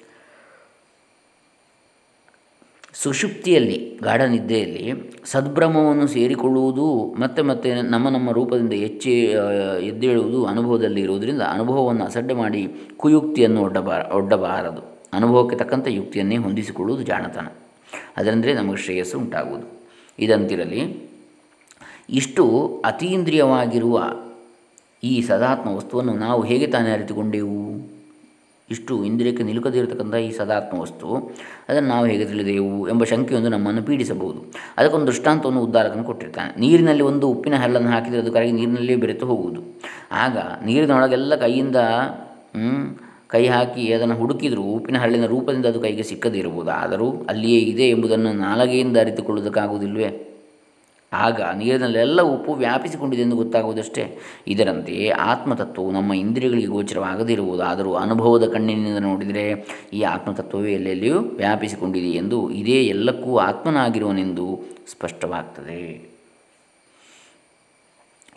ಸುಷುಪ್ತಿಯಲ್ಲಿ 2.94 4.00
ಗಾಢ 4.04 4.22
ನಿದ್ದೆಯಲ್ಲಿ 4.22 4.92
ಸದ್ಭ್ರಮವನ್ನು 5.26 6.08
ಸೇರಿಕೊಳ್ಳುವುದು 6.08 7.16
ಮತ್ತೆ 7.20 7.42
ಮತ್ತೆ 7.42 7.82
ನಮ್ಮ 7.82 8.10
ನಮ್ಮ 8.10 8.32
ರೂಪದಿಂದ 8.32 8.74
ಹೆಚ್ಚಿ 8.74 9.22
ಎದ್ದೇಳುವುದು 9.82 10.46
ಅನುಭವದಲ್ಲಿ 10.46 11.02
ಇರುವುದರಿಂದ 11.02 11.42
ಅನುಭವವನ್ನು 11.42 12.06
ಅಸಡ್ಡೆ 12.06 12.34
ಮಾಡಿ 12.34 12.68
ಕುಯುಕ್ತಿಯನ್ನು 12.98 13.62
ಒಡ್ಡಬಾರ, 13.62 14.12
ಒಡ್ಡಬಾರದು. 14.12 14.82
ಅನುಭವಕ್ಕೆ 15.14 15.56
ತಕ್ಕಂಥ 15.56 15.88
ಯುಕ್ತಿಯನ್ನೇ 15.88 16.38
ಹೊಂದಿಸಿಕೊಳ್ಳುವುದು 16.38 17.06
ಜಾಣತನ. 17.06 17.48
ಅದರಂದರೆ 18.18 18.54
ನಮಗೆ 18.54 18.78
ಶ್ರೇಯಸ್ಸು 18.78 19.18
ಉಂಟಾಗುವುದು. 19.20 19.68
ಇದಂತಿರಲಿ, 20.20 20.82
ಇಷ್ಟು 22.10 22.44
ಅತೀಂದ್ರಿಯವಾಗಿರುವ 22.86 23.98
ಈ 25.04 25.22
ಸದಾತ್ಮ 25.22 25.70
ವಸ್ತುವನ್ನು 25.70 26.14
ನಾವು 26.14 26.42
ಹೇಗೆ 26.42 26.68
ತಾನೇ 26.68 26.92
ಅರಿತುಕೊಂಡೆವು? 26.92 27.62
ಇಷ್ಟು 28.70 28.94
ಇಂದ್ರಿಯಕ್ಕೆ 29.06 29.44
ನಿಲುಕದಿರತಕ್ಕಂಥ 29.44 30.16
ಈ 30.16 30.30
ಸದಾತ್ಮ 30.32 30.80
ವಸ್ತು, 30.80 31.10
ಅದನ್ನು 31.70 31.90
ನಾವು 31.90 32.06
ಹೇಗೆ 32.06 32.26
ತಿಳಿದೆವು 32.26 32.90
ಎಂಬ 32.90 33.04
ಶಂಕೆಯೊಂದು 33.04 33.50
ನಮ್ಮನ್ನು 33.50 33.84
ಪೀಡಿಸಬಹುದು. 33.84 34.40
ಅದಕ್ಕೊಂದು 34.78 35.08
ದೃಷ್ಟಾಂತವನ್ನು 35.08 35.62
ಉದ್ದಾರಕನು 35.62 36.04
ಕೊಟ್ಟಿರ್ತಾನೆ. 36.04 36.52
ನೀರಿನಲ್ಲಿ 36.60 37.04
ಒಂದು 37.04 37.26
ಉಪ್ಪಿನ 37.30 37.56
ಹಲ್ಲನ್ನು 37.56 37.90
ಹಾಕಿದರೆ 37.90 38.20
ಅದು 38.20 38.32
ಕರಗಿ 38.32 38.52
ನೀರಿನಲ್ಲೇ 38.52 38.96
ಬೆರೆತು 38.96 39.26
ಹೋಗುವುದು. 39.26 39.62
ಆಗ 40.12 40.38
ನೀರಿನೊಳಗೆಲ್ಲ 40.66 41.36
ಕೈಯಿಂದ 41.36 41.76
ಕೈ 43.28 43.48
ಹಾಕಿ 43.48 43.94
ಅದನ್ನು 43.94 44.16
ಹುಡುಕಿದರೂ, 44.16 44.62
ಉಪ್ಪಿನ 44.62 44.98
ಹರಳಿನ 44.98 45.26
ರೂಪದಿಂದ 45.26 45.66
ಅದು 45.66 45.82
ಕೈಗೆ 45.82 46.04
ಸಿಕ್ಕದಿರಬಹುದು 46.04 46.72
ಆದರೂ 46.72 47.12
ಅಲ್ಲಿಯೇ 47.30 47.60
ಇದೆ 47.60 47.90
ಎಂಬುದನ್ನು 47.90 48.34
ನಾಲಗೆಯಿಂದ 48.34 48.98
ಅರಿತುಕೊಳ್ಳುವುದಕ್ಕಾಗುವುದಿಲ್ವೇ 48.98 50.32
ಆಗ 51.14 51.42
ನೀರಿನಲ್ಲೆಲ್ಲ 51.58 52.22
ಉಪ್ಪು 52.22 52.54
ವ್ಯಾಪಿಸಿಕೊಂಡಿದೆ 52.54 53.22
ಎಂದು 53.22 53.36
ಗೊತ್ತಾಗುವುದಷ್ಟೇ. 53.36 54.18
ಇದರಂತೆಯೇ 54.48 55.10
ಆತ್ಮತತ್ವವು 55.10 55.92
ನಮ್ಮ 55.92 56.14
ಇಂದ್ರಿಯಗಳಿಗೆ 56.14 56.68
ಗೋಚರವಾಗದಿರುವುದು. 56.68 57.64
ಆದರೂ 57.64 57.94
ಅನುಭವದ 57.94 58.52
ಕಣ್ಣಿನಿಂದ 58.54 58.98
ನೋಡಿದರೆ 58.98 59.66
ಈ 59.94 60.02
ಆತ್ಮತತ್ವವೇ 60.02 60.74
ಎಲ್ಲೆಲ್ಲಿಯೂ 60.74 61.20
ವ್ಯಾಪಿಸಿಕೊಂಡಿದೆ 61.20 62.12
ಎಂದು 62.12 62.52
ಇದೇ 62.52 62.84
ಎಲ್ಲಕ್ಕೂ 62.84 63.38
ಆತ್ಮನಾಗಿರುವನೆಂದು 63.38 64.60
ಸ್ಪಷ್ಟವಾಗ್ತದೆ. 64.92 66.15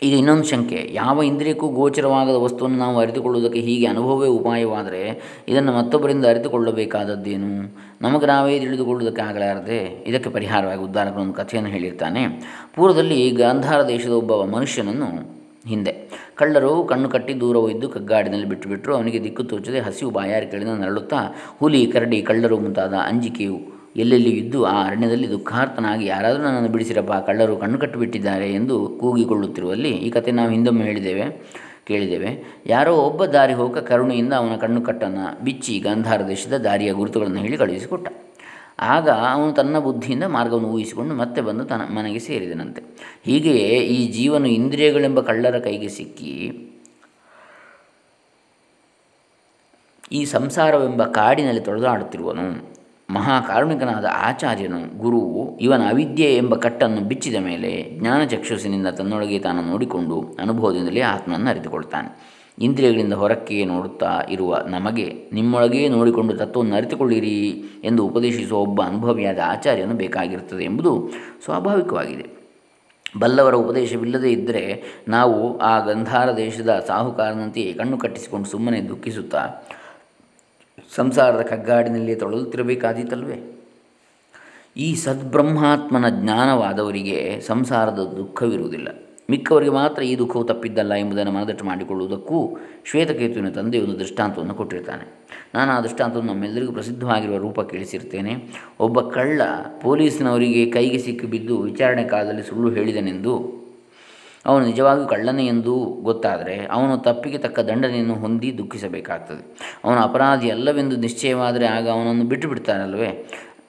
ಈಗ 0.02 0.12
ಇನ್ನೊಂದು 0.12 0.44
ಶಂಕೆ, 0.44 0.90
ಯಾವ 0.92 1.22
ಇಂದ್ರಿಯಕ್ಕೂ 1.22 1.68
ಗೋಚರವಾಗದ 1.68 2.36
ವಸ್ತುವನ್ನು 2.36 2.78
ನಾವು 2.78 3.00
ಅರಿತುಕೊಳ್ಳುವುದಕ್ಕೆ 3.00 3.60
ಹೀಗೆ 3.60 3.86
ಅನುಭವವೇ 3.86 4.28
ಉಪಾಯವಾದರೆ 4.28 5.00
ಇದನ್ನು 5.48 5.72
ಮತ್ತೊಬ್ಬರಿಂದ 5.72 6.26
ಅರಿತುಕೊಳ್ಳಬೇಕಾದದ್ದೇನು? 6.26 7.50
ನಮಗೆ 8.02 8.26
ನಾವೇ 8.26 8.58
ತಿಳಿದುಕೊಳ್ಳುವುದಕ್ಕೆ 8.58 9.22
ಆಗಲಾರದೆ 9.22 10.04
ಇದಕ್ಕೆ 10.06 10.30
ಪರಿಹಾರವಾಗಿ 10.30 10.82
ಉದ್ದಾರಕನೊಂದು 10.82 11.32
ಕಥೆಯನ್ನು 11.32 11.70
ಹೇಳಿರ್ತಾನೆ. 11.70 12.22
ಪೂರ್ವದಲ್ಲಿ 12.76 13.30
ಗಾಂಧಾರ 13.30 13.80
ದೇಶದ 13.88 14.10
ಒಬ್ಬ 14.10 14.44
ಮನುಷ್ಯನನ್ನು 14.44 15.10
ಹಿಂದೆ 15.66 15.94
ಕಳ್ಳರು 16.34 16.84
ಕಣ್ಣು 16.84 17.08
ಕಟ್ಟಿ 17.08 17.40
ದೂರ 17.40 17.56
ಒಯ್ದು 17.56 17.88
ಕಗ್ಗಾಡಿನಲ್ಲಿ 17.88 18.48
ಬಿಟ್ಟುಬಿಟ್ಟರು 18.48 18.96
ಅವನಿಗೆ 18.96 19.24
ದಿಕ್ಕು 19.24 19.42
ತೋಚದೆ 19.42 19.80
ಹಸಿವು 19.80 20.10
ಬಾಯಾರಿಕೆಗಳಿಂದ 20.10 20.84
ನರಳುತ್ತಾ, 20.84 21.20
ಹುಲಿ, 21.60 21.86
ಕರಡಿ, 21.86 22.22
ಕಳ್ಳರು 22.22 22.58
ಮುಂತಾದ 22.58 22.94
ಅಂಜಿಕೆಯು 22.94 23.77
ಎಲ್ಲೆಲ್ಲಿ 24.02 24.32
ಇದ್ದು 24.40 24.58
ಆ 24.72 24.74
ಅರಣ್ಯದಲ್ಲಿ 24.88 25.28
ದುಃಖಾರ್ಥನಾಗಿ 25.34 26.04
ಯಾರಾದರೂ 26.12 26.42
ನನ್ನನ್ನು 26.46 26.70
ಬಿಡಿಸಿರಪ್ಪ 26.74 27.14
ಕಳ್ಳರು 27.28 27.54
ಕಣ್ಣು 27.62 27.78
ಕಟ್ಟಿಬಿಟ್ಟಿದ್ದಾರೆ 27.82 28.48
ಎಂದು 28.58 28.76
ಕೂಗಿಕೊಳ್ಳುತ್ತಿರುವಲ್ಲಿ 29.00 29.92
ಈ 30.06 30.10
ಕತೆ 30.16 30.36
ನಾವು 30.38 30.50
ಹಿಂದೊಮ್ಮೆ 30.56 30.84
ಹೇಳಿದ್ದೇವೆ, 30.88 31.26
ಕೇಳಿದ್ದೇವೆ. 31.88 32.30
ಯಾರೋ 32.74 32.92
ಒಬ್ಬ 33.08 33.26
ದಾರಿ 33.34 33.54
ಹೋಗ 33.60 33.82
ಕರುಣೆಯಿಂದ 33.90 34.32
ಅವನ 34.40 34.56
ಕಣ್ಣು 34.64 34.80
ಕಟ್ಟನ್ನು 34.88 35.26
ಬಿಚ್ಚಿ 35.44 35.74
ಗಾಂಧಾರ 35.86 36.22
ದೇಶದ 36.32 36.56
ದಾರಿಯ 36.66 36.92
ಗುರುತುಗಳನ್ನು 37.00 37.42
ಹೇಳಿ 37.44 37.58
ಕಳುಹಿಸಿಕೊಟ್ಟ. 37.62 38.08
ಆಗ 38.94 39.08
ಅವನು 39.34 39.52
ತನ್ನ 39.52 39.76
ಬುದ್ಧಿಯಿಂದ 39.86 40.24
ಮಾರ್ಗವನ್ನು 40.34 40.68
ಊಹಿಸಿಕೊಂಡು 40.74 41.14
ಮತ್ತೆ 41.22 41.40
ಬಂದು 41.46 41.62
ತನ್ನ 41.70 41.84
ಮನೆಗೆ 41.96 42.20
ಸೇರಿದನಂತೆ. 42.26 42.80
ಹೀಗೆಯೇ 43.28 43.70
ಈ 43.96 44.00
ಜೀವನು 44.16 44.48
ಇಂದ್ರಿಯಗಳೆಂಬ 44.58 45.20
ಕಳ್ಳರ 45.30 45.58
ಕೈಗೆ 45.58 45.90
ಸಿಕ್ಕಿ, 45.98 46.34
ಈ 50.18 50.20
ಸಂಸಾರವೆಂಬ 50.34 51.02
ಕಾಡಿನಲ್ಲಿ 51.16 51.62
ತೊಳೆದಾಡುತ್ತಿರುವನು 51.68 52.44
ಮಹಾಕಾರುಣಿಕನಾದ 53.10 54.04
ಆಚಾರ್ಯನು 54.14 54.98
ಗುರುವು 54.98 55.58
ಇವನ 55.58 55.82
ಅವಿದ್ಯೆ 55.88 56.36
ಎಂಬ 56.36 56.54
ಕಟ್ಟನ್ನು 56.54 57.00
ಬಿಚ್ಚಿದ 57.00 57.36
ಮೇಲೆ 57.36 57.90
ಜ್ಞಾನ 57.98 58.24
ಚಕ್ಷುಸಿನಿಂದ 58.24 58.86
ತನ್ನೊಳಗೆ 58.86 59.38
ತಾನು 59.38 59.62
ನೋಡಿಕೊಂಡು 59.62 60.36
ಅನುಭವದಿಂದಲೇ 60.40 61.00
ಆತ್ಮನನ್ನು 61.00 61.50
ಅರಿತುಕೊಳ್ತಾನೆ. 61.50 62.08
ಇಂದ್ರಿಯಗಳಿಂದ 62.58 63.12
ಹೊರಕ್ಕೆ 63.12 63.64
ನೋಡುತ್ತಾ 63.64 64.22
ಇರುವ 64.30 64.56
ನಮಗೆ 64.66 65.30
ನಿಮ್ಮೊಳಗೇ 65.32 65.88
ನೋಡಿಕೊಂಡು 65.88 66.36
ತತ್ವವನ್ನು 66.36 66.76
ಅರಿತುಕೊಳ್ಳಿರಿ 66.76 67.40
ಎಂದು 67.84 68.06
ಉಪದೇಶಿಸುವ 68.06 68.58
ಒಬ್ಬ 68.58 68.82
ಅನುಭವಿಯಾದ 68.82 69.38
ಆಚಾರ್ಯನು 69.46 69.94
ಬೇಕಾಗಿರುತ್ತದೆ 69.94 70.64
ಎಂಬುದು 70.64 71.10
ಸ್ವಾಭಾವಿಕವಾಗಿದೆ. 71.44 72.26
ಬಲ್ಲವರ 73.18 73.54
ಉಪದೇಶವಿಲ್ಲದೇ 73.54 74.30
ಇದ್ದರೆ 74.30 74.82
ನಾವು 75.08 75.58
ಆ 75.58 75.80
ಗಂಧಾರ 75.80 76.32
ದೇಶದ 76.36 76.84
ಸಾಹುಕಾರನಂತೆಯೇ 76.86 77.72
ಕಣ್ಣು 77.72 77.98
ಕಟ್ಟಿಸಿಕೊಂಡು 77.98 78.48
ಸುಮ್ಮನೆ 78.48 78.80
ದುಃಖಿಸುತ್ತಾ 78.88 79.46
ಸಂಸಾರದ 80.94 81.40
ಕಗ್ಗಾಡಿನಲ್ಲಿ 81.40 82.14
ತೊಳಲುತ್ತಿರಬೇಕಾದೀತಲ್ವೇ 82.14 83.54
ಈ 84.76 84.94
ಸದ್ಬ್ರಹ್ಮಾತ್ಮನ 84.94 86.08
ಜ್ಞಾನವಾದವರಿಗೆ 86.08 87.40
ಸಂಸಾರದ 87.40 88.14
ದುಃಖವಿರುವುದಿಲ್ಲ. 88.16 88.88
ಮಿಕ್ಕವರಿಗೆ 89.30 89.70
ಮಾತ್ರ 89.70 90.02
ಈ 90.02 90.18
ದುಃಖವು 90.18 90.44
ತಪ್ಪಿದ್ದಲ್ಲ 90.44 90.94
ಎಂಬುದನ್ನು 90.94 91.32
ಮನದಟ್ಟು 91.32 91.64
ಮಾಡಿಕೊಳ್ಳುವುದಕ್ಕೂ 91.64 92.58
ಶ್ವೇತಕೇತುವಿನ 92.84 93.48
ತಂದೆ 93.48 93.80
ಒಂದು 93.80 93.98
ದೃಷ್ಟಾಂತವನ್ನು 93.98 94.54
ಕೊಟ್ಟಿರ್ತಾನೆ. 94.54 95.26
ನಾನು 95.54 95.72
ಆ 95.72 95.80
ದೃಷ್ಟಾಂತವನ್ನು 95.80 96.32
ನಮ್ಮೆಲ್ಲರಿಗೂ 96.32 96.72
ಪ್ರಸಿದ್ಧವಾಗಿರುವ 96.72 97.36
ರೂಪ 97.36 97.60
ಕೇಳಿಸಿರ್ತೇನೆ. 97.60 98.48
ಒಬ್ಬ 98.80 99.00
ಕಳ್ಳ 99.00 99.42
ಪೊಲೀಸಿನವರಿಗೆ 99.82 100.70
ಕೈಗೆ 100.70 100.98
ಸಿಕ್ಕಿಬಿದ್ದು 100.98 101.58
ವಿಚಾರಣೆ 101.60 102.04
ಕಾಲದಲ್ಲಿ 102.04 102.42
ಸುಳ್ಳು 102.42 102.70
ಹೇಳಿದನೆಂದು 102.70 103.57
ಅವನು 104.46 104.66
ನಿಜವಾಗಿಯೂ 104.66 105.08
ಕಳ್ಳನೆ 105.08 105.46
ಎಂದು 105.46 105.74
ಗೊತ್ತಾದರೆ 106.02 106.66
ಅವನು 106.66 106.98
ತಪ್ಪಿಗೆ 106.98 107.38
ತಕ್ಕ 107.38 107.60
ದಂಡನೆಯನ್ನು 107.60 108.14
ಹೊಂದಿ 108.14 108.58
ದುಃಖಿಸಬೇಕಾಗ್ತದೆ. 108.58 109.56
ಅವನು 109.84 110.00
ಅಪರಾಧಿ 110.00 110.50
ಅಲ್ಲವೆಂದು 110.50 110.96
ನಿಶ್ಚಯವಾದರೆ 110.96 111.66
ಆಗ 111.66 111.88
ಅವನನ್ನು 111.90 112.24
ಬಿಟ್ಟು 112.24 112.48
ಬಿಡ್ತಾನಲ್ವೇ 112.48 113.26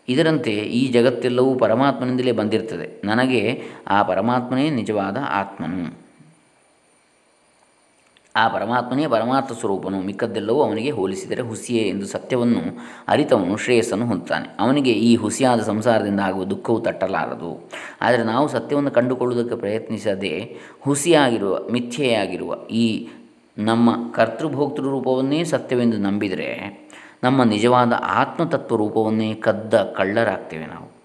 ಇದರಂತೆ 0.09 0.51
ಈ 0.51 0.91
ಜಗತ್ತೆಲ್ಲವೂ 0.91 1.55
ಪರಮಾತ್ಮನಿಂದಲೇ 1.55 2.31
ಬಂದಿರ್ತದೆ 2.31 3.01
ನನಗೆ 3.03 3.61
ಆ 3.87 4.03
ಪರಮಾತ್ಮನೇ 4.03 4.69
ನಿಜವಾದ 4.69 5.17
ಆತ್ಮನು. 5.29 6.08
ಆ 8.35 8.47
ಪರಮಾತ್ಮನೇ 8.47 9.07
ಪರಮಾರ್ಥ 9.07 9.51
ಸ್ವರೂಪನು 9.51 10.01
ಮಿಕ್ಕದ್ದೆಲ್ಲವೂ 10.01 10.63
ಅವನಿಗೆ 10.63 10.91
ಹೋಲಿಸಿದರೆ 10.91 11.41
ಹುಸಿಯೇ 11.41 11.89
ಎಂದು 11.89 12.05
ಸತ್ಯವನ್ನು 12.05 12.77
ಅರಿತವನು 13.07 13.57
ಶ್ರೇಯಸ್ಸನ್ನು 13.57 14.05
ಹೊಂದುತ್ತಾನೆ. 14.05 14.47
ಅವನಿಗೆ 14.59 14.91
ಈ 14.91 15.15
ಹುಸಿಯಾದ 15.15 15.61
ಸಂಸಾರದಿಂದ 15.61 16.19
ಆಗುವ 16.19 16.43
ದುಃಖವು 16.43 16.79
ತಟ್ಟಲಾರದು. 16.79 17.69
ಆದರೆ 18.01 18.23
ನಾವು 18.23 18.47
ಸತ್ಯವನ್ನು 18.47 18.91
ಕಂಡುಕೊಳ್ಳುವುದಕ್ಕೆ 18.91 19.55
ಪ್ರಯತ್ನಿಸದೆ 19.55 20.57
ಹುಸಿಯಾಗಿರುವ, 20.81 21.59
ಮಿಥ್ಯೆಯಾಗಿರುವ 21.71 22.55
ಈ 22.71 23.07
ನಮ್ಮ 23.57 24.11
ಕರ್ತೃಭೋಕ್ತೃ 24.11 24.83
ರೂಪವನ್ನೇ 24.83 25.43
ಸತ್ಯವೆಂದು 25.43 25.97
ನಂಬಿದರೆ 25.97 26.89
ನಮ್ಮ 27.23 27.43
ನಿಜವಾದ 27.43 27.93
ಆತ್ಮತತ್ವ 28.05 28.75
ರೂಪವನ್ನೇ 28.75 29.33
ಕದ್ದ 29.33 29.73
ಕಳ್ಳರಾಗ್ತೇವೆ 29.73 30.65
ನಾವು. 30.65 30.98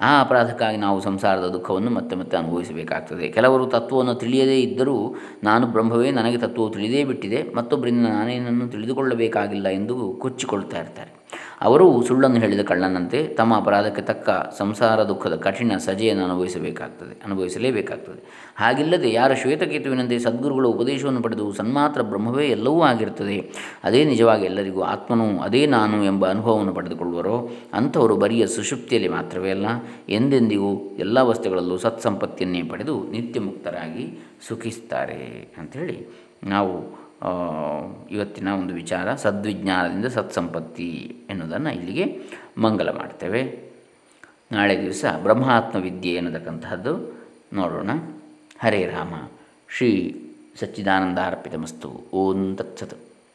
ಆ 0.00 0.20
ಅಪರಾಧಕ್ಕಾಗಿ 0.20 0.76
ನಾವು 0.76 1.00
ಸಂಸಾರದ 1.00 1.48
ದುಃಖವನ್ನು 1.48 1.90
ಮತ್ತೆ 1.90 2.16
ಮತ್ತೆ 2.16 2.36
ಅನುಭವಿಸಬೇಕಾಗ್ತದೆ. 2.36 3.28
ಕೆಲವರು 3.28 3.66
ತತ್ವವನ್ನು 3.66 4.14
ತಿಳಿಯದೇ 4.14 4.60
ಇದ್ದರೂ 4.60 5.14
ನಾನು 5.44 5.66
ಬ್ರಹ್ಮವೇ, 5.66 6.10
ನನಗೆ 6.10 6.38
ತತ್ವವು 6.38 6.70
ತಿಳಿದೇ 6.70 7.04
ಬಿಟ್ಟಿದೆ, 7.04 7.54
ಮತ್ತೊಬ್ಬರಿಂದ 7.56 8.06
ನಾನೇನನ್ನು 8.06 8.68
ತಿಳಿದುಕೊಳ್ಳಬೇಕಾಗಿಲ್ಲ 8.68 9.68
ಎಂದು 9.68 10.12
ಕೊಚ್ಚಿಕೊಳ್ತಾ 10.12 10.78
ಇರ್ತಾರೆ. 10.78 11.19
ಅವರು 11.60 11.86
ಸುಳ್ಳನ್ನು 12.02 12.38
ಹೇಳಿದ 12.40 12.62
ಕಳ್ಳನಂತೆ 12.62 13.18
ತಮ್ಮ 13.38 13.56
ಅಪರಾಧಕ್ಕೆ 13.56 14.02
ತಕ್ಕ 14.02 14.30
ಸಂಸಾರ 14.58 15.02
ದುಃಖದ 15.02 15.36
ಕಠಿಣ 15.36 15.72
ಸಜೆಯನ್ನು 15.76 16.24
ಅನುಭವಿಸಬೇಕಾಗ್ತದೆ, 16.24 17.14
ಅನುಭವಿಸಲೇಬೇಕಾಗ್ತದೆ. 17.24 18.20
ಹಾಗಿಲ್ಲದೆ 18.56 19.12
ಯಾರ 19.12 19.34
ಶ್ವೇತಕೇತುವಿನಂತೆ 19.34 20.18
ಸದ್ಗುರುಗಳ 20.18 20.66
ಉಪದೇಶವನ್ನು 20.66 21.22
ಪಡೆದು 21.22 21.52
ಸನ್ಮಾತ್ರ 21.52 22.02
ಬ್ರಹ್ಮವೇ 22.02 22.46
ಎಲ್ಲವೂ 22.48 22.80
ಆಗಿರ್ತದೆ 22.82 23.36
ಅದೇ 23.84 24.04
ನಿಜವಾಗಿ 24.04 24.44
ಎಲ್ಲರಿಗೂ 24.44 24.80
ಆತ್ಮನು, 24.82 25.38
ಅದೇ 25.38 25.66
ನಾನು 25.66 26.04
ಎಂಬ 26.04 26.26
ಅನುಭವವನ್ನು 26.26 26.74
ಪಡೆದುಕೊಳ್ಳುವರೋ, 26.74 27.36
ಅಂಥವರು 27.74 28.16
ಬರಿಯ 28.16 28.46
ಸುಷುಪ್ತಿಯಲ್ಲಿ 28.46 29.08
ಮಾತ್ರವೇ 29.08 29.50
ಅಲ್ಲ, 29.50 29.66
ಎಂದೆಂದಿಗೂ 30.08 30.72
ಎಲ್ಲ 30.98 31.18
ವಸ್ತುಗಳಲ್ಲೂ 31.18 31.78
ಸತ್ಸಂಪತ್ತಿಯನ್ನೇ 31.78 32.62
ಪಡೆದು 32.62 32.96
ನಿತ್ಯ 33.10 33.40
ಮುಕ್ತರಾಗಿ 33.40 34.06
ಸುಖಿಸ್ತಾರೆ 34.48 35.52
ಅಂಥೇಳಿ 35.58 35.98
ನಾವು 36.44 36.74
ಇವತ್ತಿನ 38.10 38.48
ಒಂದು 38.48 38.74
ವಿಚಾರ, 38.74 39.14
ಸದ್ವಿಜ್ಞಾನದಿಂದ 39.14 40.06
ಸತ್ಸಂಪತ್ತಿ 40.06 41.16
ಎನ್ನುವುದನ್ನು 41.30 41.74
ಇಲ್ಲಿಗೆ 41.74 42.22
ಮಂಗಲ 42.58 42.88
ಮಾಡ್ತೇವೆ. 42.88 43.70
ನಾಳೆ 44.52 44.82
ದಿವಸ 44.82 45.04
ಬ್ರಹ್ಮಾತ್ಮ 45.22 45.78
ವಿದ್ಯೆ 45.78 46.14
ಎನ್ನತಕ್ಕಂತಹದ್ದು 46.14 47.20
ನೋಡೋಣ. 47.52 47.90
ಹರೇ 48.62 48.86
ರಾಮ. 48.86 49.28
ಶ್ರೀ 49.68 50.26
ಸಚ್ಚಿದಾನಂದ 50.56 51.18
ಅರ್ಪಿತಮಸ್ತು. 51.18 52.10
ಓಂ 52.12 52.56
ತತ್ಸತ್. 52.56 53.09